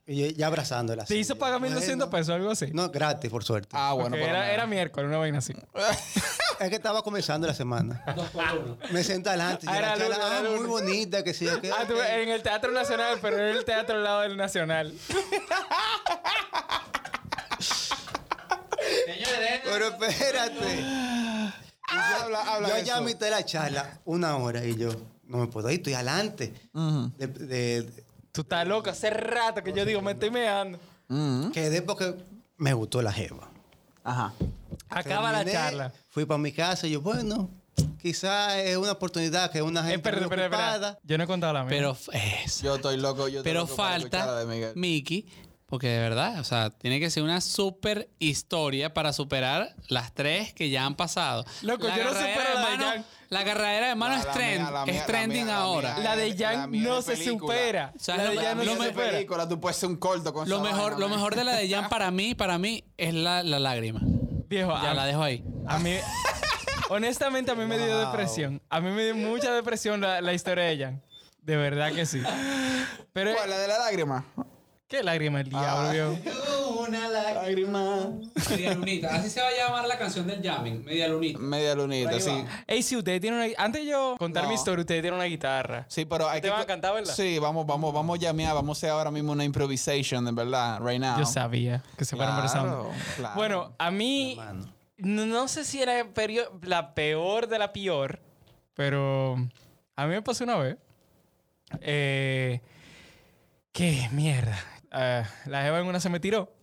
[0.05, 1.05] Y ya abrazándola.
[1.05, 1.19] Te así.
[1.21, 2.11] hizo pagar 1200 Bueno.
[2.11, 2.65] pesos, algo así.
[2.73, 3.69] No, gratis, por suerte.
[3.71, 4.17] Ah, bueno.
[4.17, 5.53] Lo era, era miércoles, una vaina así.
[6.63, 8.03] Es que estaba comenzando la semana.
[8.91, 9.65] Me senté adelante.
[9.69, 11.45] Ah, era la era ah, muy bonita, que sí.
[11.61, 14.93] que- Ah, tú, en el Teatro Nacional, pero en el Teatro al lado del Nacional.
[19.65, 20.79] Pero espérate.
[20.79, 24.91] Y yo, Habla- habla yo ya mitad la charla, una hora, y yo,
[25.25, 26.53] no me puedo ir, estoy adelante.
[27.17, 30.79] De- de- de- Tú estás loco, hace rato que yo digo, me estoy meando.
[31.07, 31.51] Mm.
[31.51, 32.15] quedé porque
[32.57, 33.49] me gustó la jeva.
[34.03, 34.33] Ajá.
[34.89, 35.91] Acaba la charla.
[36.09, 37.49] Fui para mi casa y yo, bueno,
[38.01, 40.99] quizás es una oportunidad que una Eh, gente espera.
[41.03, 41.69] Yo no he contado la mía.
[41.69, 41.97] Pero.
[42.61, 43.27] Yo estoy loco.
[43.27, 44.73] Yo estoy Pero loco falta de Miguel.
[44.75, 45.25] Mickey,
[45.73, 50.53] porque de verdad, o sea, tiene que ser una super historia para superar las tres
[50.53, 51.45] que ya han pasado.
[51.63, 53.05] Loco, yo no supero la de Jan.
[53.29, 55.53] La agarradera de mano La- es, la trend, mía, la mía, es la trending mía,
[55.55, 55.93] la ahora.
[55.95, 56.03] mía.
[56.03, 57.39] la de la Jan no de se película.
[57.55, 57.93] supera.
[57.95, 59.11] O sea, la lo de Jan no se supera.
[59.13, 61.67] película, tú puedes hacer un corto con Lo mejor, vaina, lo mejor de la de
[61.67, 64.01] Jan para mí, para mí, es la, la lágrima.
[64.47, 65.43] Viejo, Ya a, la dejo ahí.
[65.65, 65.95] a mí...
[66.89, 68.61] Honestamente, a mí me dio depresión.
[68.69, 71.01] A mí me dio mucha depresión la, la historia de Jan.
[71.41, 72.21] De verdad que sí.
[73.13, 73.33] Pero...
[73.33, 73.49] ¿Cuál?
[73.49, 74.23] La de la lágrima.
[74.87, 76.79] ¿Qué lágrima el diablo, viejo?
[76.87, 78.11] Una lágrima.
[78.49, 79.15] Media lunita.
[79.15, 80.83] Así se va a llamar la canción del jamming.
[80.83, 81.39] Media lunita.
[81.39, 82.45] Media lunita, sí.
[82.67, 83.49] Ey, si ustedes tienen una...
[83.57, 84.49] Antes de yo contar No.
[84.49, 85.85] mi historia, ustedes tienen una guitarra.
[85.87, 86.51] Sí, pero hay ¿Te que.
[86.51, 87.13] van a cantar, verdad?
[87.13, 88.53] Sí, vamos, vamos, vamos a llamear.
[88.53, 91.17] Vamos a hacer ahora mismo una improvisation, en verdad, right now.
[91.17, 92.41] Yo sabía que se onda.
[92.51, 93.35] Claro, claro.
[93.35, 94.37] Bueno, a mí...
[94.97, 96.05] No, no sé si era
[96.61, 98.19] la peor de la peor,
[98.75, 99.35] pero
[99.95, 100.77] a mí me pasó una vez.
[101.81, 102.61] Eh,
[103.71, 104.57] ¿Qué mierda?
[104.93, 106.53] Ah, la Eva en una se me tiró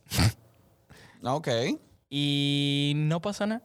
[1.23, 1.49] Ok.
[2.09, 3.63] y no pasó nada.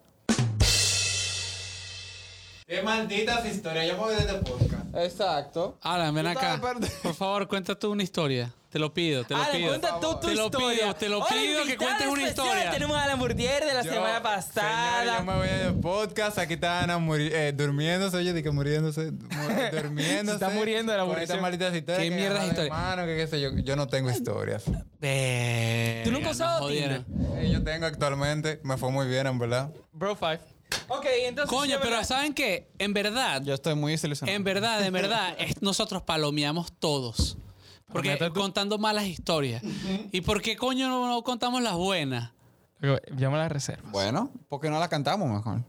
[2.68, 3.86] Qué malditas historias.
[3.88, 4.96] Yo me voy de este podcast.
[4.96, 5.78] Exacto.
[5.82, 6.60] Alan, ven acá.
[7.04, 8.52] Por favor, cuenta tú una historia.
[8.76, 9.68] Te lo pido, te lo Alan, pido.
[9.70, 10.78] cuenta tú tu te lo historia.
[10.80, 12.72] pido, te lo pido que cuentes una especial, historia.
[12.72, 15.18] Tenemos a Alan Burdier de la Yo- semana Señor, pasada.
[15.20, 16.38] yo me voy del podcast.
[16.40, 18.18] Aquí está Ana muri- eh, durmiéndose.
[18.18, 19.12] Oye, di que muriéndose.
[19.14, 19.20] mu-
[19.82, 20.26] durmiéndose.
[20.40, 21.42] Se está muriendo de la Con estas aburrición.
[21.42, 22.04] malditas historias.
[22.04, 22.78] ¿Qué que mierdas me historias?
[22.78, 23.50] Mano, que qué sé yo.
[23.64, 24.66] Yo no tengo historias.
[24.66, 26.68] ¿Tú nunca has usado.
[26.68, 27.06] Tinder?
[27.42, 28.60] Sí, yo tengo actualmente.
[28.66, 29.72] Me fue muy bien, en verdad.
[29.94, 30.42] Bro Five.
[30.90, 31.50] Ok, entonces...
[31.50, 32.06] Coño, pero verdad.
[32.06, 32.68] ¿saben qué?
[32.78, 34.36] En verdad, Yo estoy muy desilusionado.
[34.36, 37.38] en verdad, en verdad, es- nosotros palomeamos todos.
[37.92, 38.34] Porque tú.
[38.34, 39.62] contando malas historias.
[40.12, 42.32] ¿Y por qué coño no, no contamos las buenas?
[43.16, 43.90] Yo me la reservo.
[43.90, 45.62] Bueno, ¿por qué no la cantamos mejor?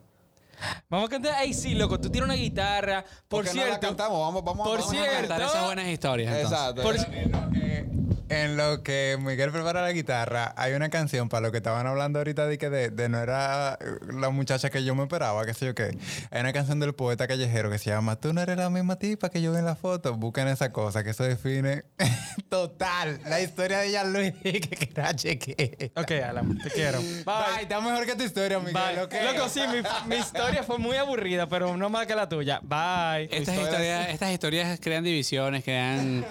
[0.88, 1.34] Vamos a cantar.
[1.38, 3.04] Ay, sí, loco, tú tienes una guitarra.
[3.28, 3.86] Por ¿Por qué no la cierto.
[3.86, 4.18] cantamos?
[4.20, 6.34] Vamos, vamos, por vamos a cierto, Contar esas buenas historias.
[6.34, 6.58] entonces.
[6.58, 6.82] Exacto.
[6.82, 7.88] por- Eh, no, eh,
[8.28, 12.18] en lo que Miguel prepara la guitarra, hay una canción para lo que estaban hablando
[12.18, 13.78] ahorita de que de, de no era
[14.12, 15.96] la muchacha que yo me esperaba, qué sé yo qué.
[16.30, 19.28] Hay una canción del poeta callejero que se llama Tú no eres la misma tipa
[19.28, 20.14] que yo vi en la foto.
[20.14, 21.84] Busquen esa cosa, que eso define
[22.48, 25.92] total la historia de Luis que queda cheque.
[25.94, 27.00] Ok, Alan, te quiero.
[27.00, 27.24] Bye.
[27.24, 27.62] Bye.
[27.62, 28.74] Está mejor que tu historia, Miguel.
[28.74, 29.02] Bye.
[29.02, 29.14] ¿ok?
[29.34, 32.60] Loco, sí, mi, mi historia fue muy aburrida, pero no más que la tuya.
[32.62, 33.28] Bye.
[33.30, 36.24] Estas historias, estas historias crean divisiones, crean,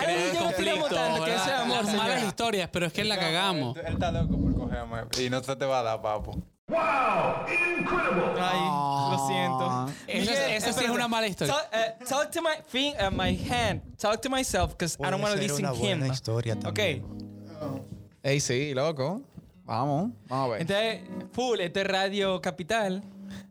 [0.00, 0.90] crean conflictos.
[1.46, 3.76] Las malas historias, pero es que la cagamos.
[3.76, 6.40] Él, él está loco por cogerme y no se te va a dar, papo.
[8.40, 8.68] Ay,
[9.10, 9.86] lo siento.
[10.06, 11.54] Esa- esa sí es una mala historia.
[11.54, 13.82] Talk, uh, talk to my thing, uh, my hand.
[13.98, 16.12] Talk to myself because I don't want to listen una buena him.
[16.12, 17.02] historia también.
[17.04, 17.82] Ok.
[18.22, 19.22] Ey, sí, loco.
[19.64, 20.60] Vamos, vamos a ver.
[20.62, 21.00] Entonces,
[21.32, 23.02] full, este es Radio Capital.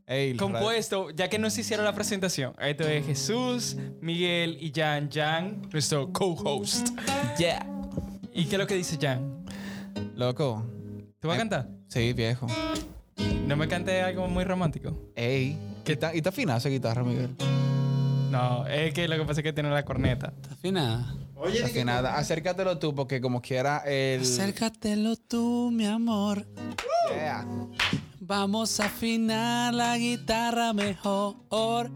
[0.06, 2.54] Ey, Compuesto, ya que nos hicieron la presentación.
[2.60, 5.10] Esto es Jesús, Miguel y Jan.
[5.12, 6.90] Jan, nuestro co-host.
[7.38, 7.66] Yeah.
[8.34, 9.46] ¿Y qué es lo que dice Jan?
[10.16, 10.66] Loco.
[11.20, 11.70] ¿Te vas a cantar?
[11.88, 12.48] Sí, viejo.
[13.46, 15.12] No me cante algo muy romántico.
[15.16, 15.58] Ey.
[15.84, 16.16] ¿Qué tal?
[16.16, 17.36] ¿Y te afinas esa guitarra, Miguel?
[18.32, 20.34] No, es que lo que pasa es que tiene la corneta.
[20.42, 21.16] Está afinada.
[21.36, 22.18] Oye, afinada.
[22.18, 24.22] Acércatelo tú, porque como quiera el.
[24.22, 26.48] Acércatelo tú, mi amor.
[27.10, 27.46] Yeah.
[28.22, 31.92] Vamos a afinar la guitarra mejor.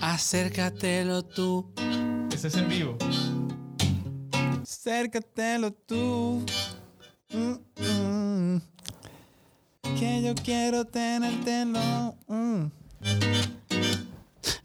[0.00, 1.72] Acércatelo tú.
[2.32, 2.98] Eso es en vivo.
[4.68, 6.44] Acércatelo tú.
[7.30, 8.60] Mm, mm.
[9.96, 12.16] Que yo quiero tenértelo.
[12.26, 12.64] Mm.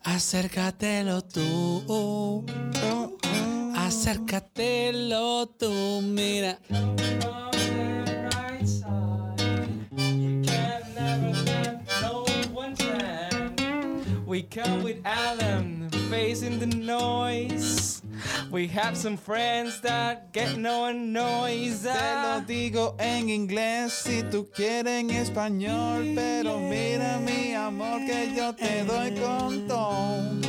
[0.03, 2.43] Acércatelo tú.
[3.75, 6.57] Acércatelo tú, mira.
[14.25, 15.80] We come with Alan,
[16.11, 18.01] facing the noise.
[18.51, 21.83] We have some friends that get no noise.
[21.83, 28.33] Te lo digo en inglés si tú quieres en español, pero mira mi amor que
[28.35, 30.41] yo te doy con todo.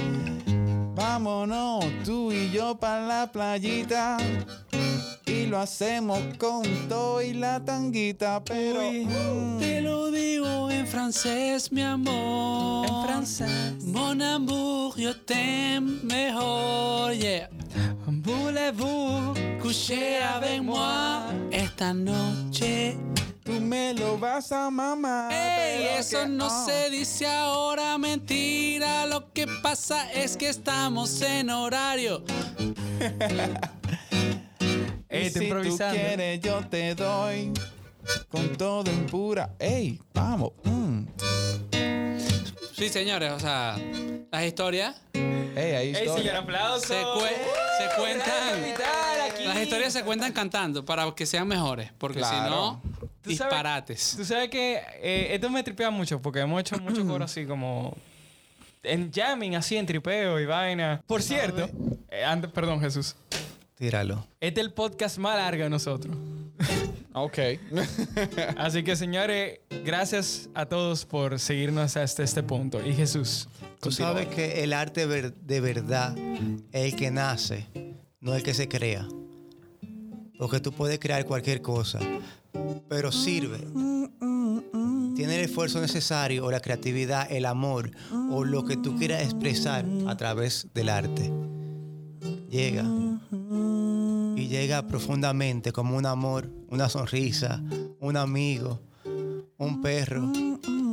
[0.97, 4.19] Vámonos tú y yo para la playita
[5.27, 11.71] y lo hacemos con todo y la tanguita, pero mm, Te lo digo en francés,
[11.73, 12.87] mi amor.
[12.89, 13.85] En francés.
[13.85, 17.13] Mon amour, yo te mejor.
[17.15, 17.49] Yeah.
[18.25, 22.97] Voulez-vous Coucher avec moi esta noche.
[23.45, 25.33] tú me lo vas a mamar.
[25.33, 29.07] Ey, eso que- no se dice ahora, mentira.
[29.07, 32.23] Lo que pasa es que estamos en horario.
[35.13, 37.53] Y Ey, está si tú quieres, yo te doy
[38.29, 39.51] con todo en pura.
[39.59, 40.01] ¡Ey!
[40.15, 40.53] ¡Vamos!
[40.65, 41.03] mm.
[42.75, 43.77] Sí, señores, o sea,
[44.31, 45.73] las historias ¡Ey!
[45.75, 46.19] Ahí Ey, estoy.
[46.23, 46.87] señor, aplauso.
[46.87, 47.29] se, cue-
[47.79, 49.45] se cuentan.
[49.45, 52.51] Las historias se cuentan cantando para que sean mejores, porque si Claro.
[52.51, 52.83] no,
[53.23, 54.15] Tú sabes- disparates.
[54.17, 57.95] Tú sabes que eh, esto me tripea mucho porque hemos hecho mucho coro así como
[58.83, 61.03] en jamming, así en tripeo y vaina.
[61.07, 61.69] Por cierto,
[62.11, 63.15] eh, ande- perdón Jesús,
[63.83, 64.29] Tíralo.
[64.39, 66.17] este es el podcast más largo de nosotros.
[67.15, 67.37] Ok.
[68.57, 72.81] Así que señores, gracias a todos por seguirnos hasta este punto.
[72.87, 73.49] Y Jesús,
[73.81, 76.17] Tú sabes que el arte de verdad
[76.71, 77.67] es el que nace,
[78.21, 79.05] no el que se crea.
[80.39, 81.99] Porque tú puedes crear cualquier cosa,
[82.89, 83.59] pero sirve.
[85.17, 87.91] Tiene el esfuerzo necesario o la creatividad, el amor
[88.31, 91.33] o lo que tú quieras expresar a través del arte.
[92.49, 92.85] Llega.
[93.33, 97.63] Y llega profundamente como un amor, una sonrisa,
[98.01, 98.81] un amigo,
[99.59, 100.31] un perro,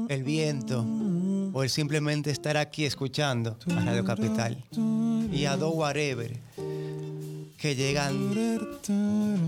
[0.08, 0.86] el viento
[1.54, 4.64] o el simplemente estar aquí escuchando a Radio Capital
[5.32, 6.40] y a Do Whatever
[7.60, 8.32] que llegan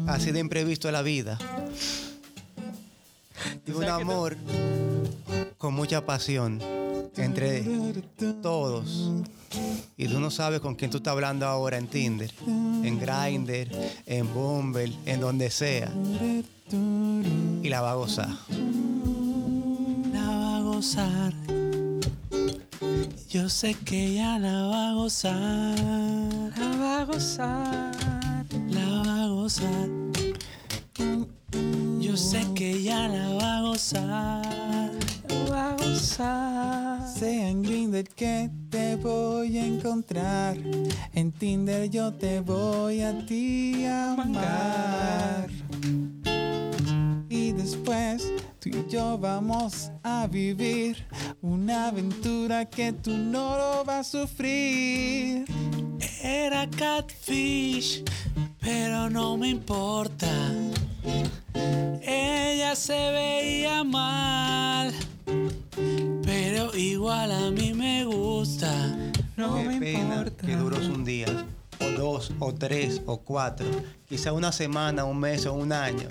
[0.07, 1.37] así de imprevisto a la vida.
[3.65, 4.35] Y un amor
[5.57, 6.59] con mucha pasión
[7.15, 7.63] entre
[8.41, 9.23] todos.
[9.97, 13.67] Y tú no sabes con quién tú estás hablando ahora en Tinder, en Grindr,
[14.05, 15.91] en Bumble, en donde sea.
[16.71, 18.29] Y la va a gozar.
[20.13, 21.33] La va a gozar.
[23.29, 25.79] Yo sé que ella la va a gozar.
[26.57, 27.91] La va a gozar.
[28.69, 29.89] La va a gozar.
[31.99, 34.91] Yo sé que ella la va a gozar.
[35.49, 37.07] Va a gozar.
[37.07, 40.57] Sea en Grindr que te voy a encontrar.
[41.13, 45.49] En Tinder yo te voy a ti amar.
[47.29, 51.05] Y después tú y yo vamos a vivir
[51.41, 55.45] una aventura que tú no lo vas a sufrir.
[56.21, 58.03] Era catfish,
[58.59, 60.27] pero no me importa.
[62.71, 64.93] Ella se veía mal,
[66.23, 68.95] pero igual a mí me gusta.
[69.35, 70.45] No Qué me pena importa.
[70.47, 71.27] que duró un día,
[71.81, 73.67] o dos, o tres, o cuatro,
[74.07, 76.07] quizá una semana, un mes o un año,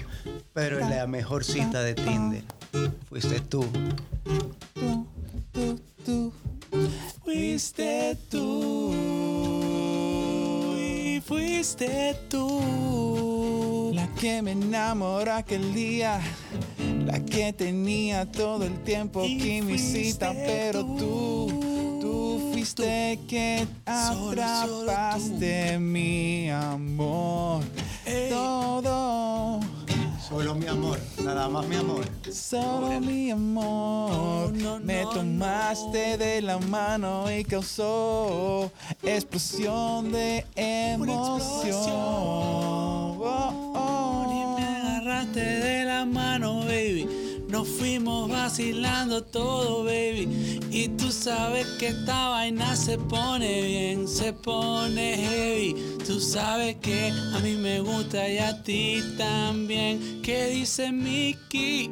[0.53, 2.45] pero la mejor cita de Tinder
[3.09, 3.65] fuiste tú.
[7.25, 8.93] Fuiste tú
[10.77, 13.70] y fuiste tú.
[13.93, 16.21] La que me enamoró aquel día,
[17.05, 24.43] la que tenía todo el tiempo aquí mi cita, pero tú, tú fuiste que Solo,
[24.43, 27.63] solo atrapaste mi amor.
[28.07, 28.31] Ey.
[28.31, 29.61] Todo,
[30.29, 32.05] Solo mi amor, nada más mi amor.
[32.33, 34.53] solo mi amor.
[34.53, 38.71] No, no, me no, tomaste de la mano y causó
[39.03, 42.70] explosión de emoción.
[45.31, 47.07] Agarraste de la mano, baby.
[47.49, 50.61] Nos fuimos vacilando todo, baby.
[50.71, 55.75] Y tú sabes que esta vaina se pone bien, se pone heavy.
[56.07, 60.23] Tú sabes que a mí me gusta y a ti también.
[60.23, 61.91] ¿Qué dice Mickey?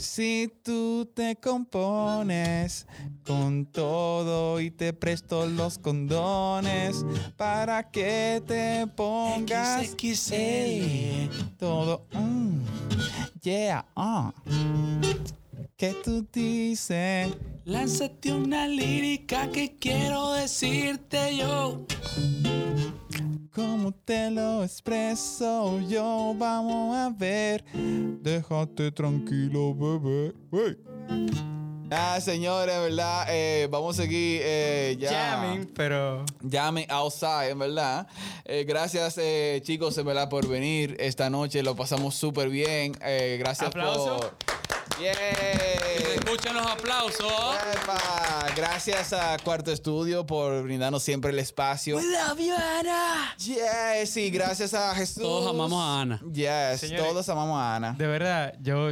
[0.00, 2.86] Si tú te compones
[3.22, 7.04] con todo y te presto los condones
[7.36, 10.32] para que te pongas XXL.
[10.32, 12.06] ey, todo.
[12.12, 12.60] mm,
[13.42, 14.32] yeah, ah.
[15.76, 17.34] ¿Qué tú dices?
[17.66, 21.86] Lánzate una lírica que quiero decirte yo.
[23.54, 26.34] ¿Cómo te lo expreso yo?
[26.38, 27.64] Vamos a ver.
[27.72, 30.32] Déjate tranquilo, bebé.
[30.52, 30.76] Hey.
[31.90, 33.26] Ah, señores, ¿verdad?
[33.28, 35.10] Eh, vamos a seguir eh, ya.
[35.10, 36.24] Jamming, pero...
[36.40, 38.06] Llame outside, en verdad.
[38.44, 41.64] Eh, gracias, eh, chicos, en verdad, por venir esta noche.
[41.64, 42.92] Lo pasamos súper bien.
[42.92, 44.18] Gracias Aplauso.
[44.18, 44.49] por.
[44.98, 45.12] ¡Yeah!
[46.14, 47.32] Escuchen los aplausos.
[47.74, 51.98] Epa, Gracias a Cuarto Estudio por brindarnos siempre el espacio.
[52.00, 53.34] love you, Ana.
[53.38, 55.22] Yes, sí, gracias a Jesús.
[55.22, 56.20] Todos amamos a Ana.
[56.32, 57.92] Yes, Señores, todos amamos a Ana.
[57.96, 58.90] De verdad, yo,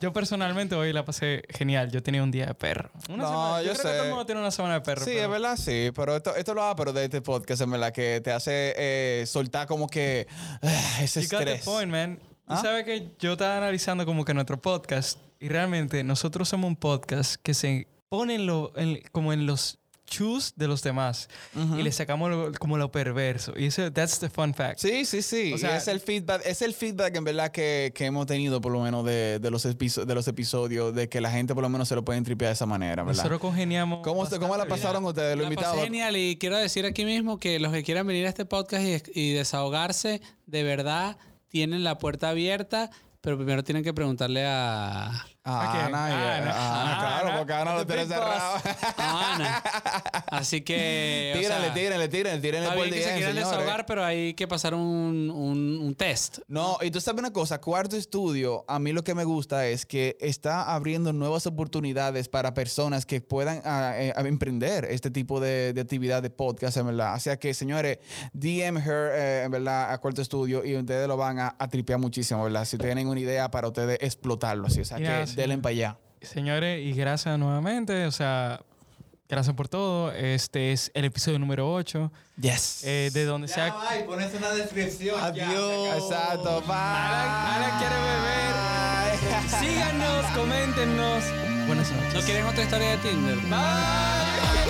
[0.00, 1.90] yo personalmente hoy la pasé genial.
[1.90, 2.90] Yo tenía un día de perro.
[3.08, 3.82] Una No, semana- yo creo sé.
[3.82, 5.04] que todo el mundo tiene una semana de perro.
[5.04, 7.70] Sí, pero- es verdad, sí, pero esto, esto lo hago pero de este podcast, en
[7.70, 10.26] verdad, que te hace eh, soltar como que
[10.62, 11.64] ah, ese You got the estrés.
[11.64, 12.18] point, man.
[12.46, 12.60] Tú ¿Ah?
[12.62, 17.36] sabes que yo estaba analizando como que nuestro podcast y realmente nosotros somos un podcast
[17.42, 21.30] que se pone en lo, en- como en los shoes de los demás
[21.78, 23.54] y le sacamos lo- como lo perverso.
[23.56, 24.78] Y eso, that's the fun fact.
[24.78, 25.54] Sí, sí, sí.
[25.54, 28.70] O sea- es el feedback, es el feedback en verdad que, que hemos tenido por
[28.72, 31.88] lo menos de, de los de los episodios, de que la gente por lo menos
[31.88, 33.16] se lo puede tripear de esa manera, ¿verdad?
[33.16, 34.00] Nosotros congeniamos.
[34.04, 35.82] ¿Cómo, se- ¿Cómo la pasaron ustedes, pasé invitados?
[35.82, 39.20] genial y quiero decir aquí mismo que los que quieran venir a este podcast y,
[39.20, 41.16] y desahogarse, de verdad,
[41.54, 42.90] tienen la puerta abierta,
[43.20, 45.94] pero primero tienen que preguntarle a, ¿A quién?
[45.94, 46.50] Ana, y- Ah, Ana.
[46.54, 48.56] ah, Ah, claro, porque Ana lo tiene cerrado.
[48.96, 49.62] a Ana.
[50.30, 51.32] Así que...
[51.38, 51.70] tírenle,
[52.08, 53.34] tírenle, tírenle Está por que se señores.
[53.36, 56.38] desahogar, pero hay que pasar un, un- un test.
[56.48, 59.84] No, y tú sabes una cosa, Cuarto Estudio, a mí lo que me gusta es
[59.84, 65.80] que está abriendo nuevas oportunidades para personas que puedan eh, emprender este tipo de, de
[65.82, 67.14] actividad de podcast, en verdad.
[67.16, 67.98] O sea que, señores,
[68.32, 71.98] DM her, eh, en verdad, a Cuarto Estudio y ustedes lo van a, a tripear
[71.98, 72.64] muchísimo, ¿verdad?
[72.64, 74.80] Si tienen una idea para ustedes explotarlo, así.
[74.80, 75.40] O sea que sí.
[75.40, 75.98] denle para allá.
[76.22, 78.06] Señores, y gracias nuevamente.
[78.06, 78.60] O sea,
[79.28, 80.10] gracias por todo.
[80.12, 82.10] Este es el episodio número 8.
[82.40, 82.82] Yes.
[82.84, 83.74] eh, de donde sea.
[84.00, 85.20] y pones una descripción.
[85.20, 85.94] Adiós.
[85.96, 86.60] Exacto.
[86.62, 86.74] Bye.
[86.74, 88.54] Alan quiere beber.
[89.60, 91.24] Síganos, coméntenos.
[91.66, 92.14] Buenas noches.
[92.14, 93.36] ¿No quieren otra historia de Tinder?
[93.36, 94.63] Bye.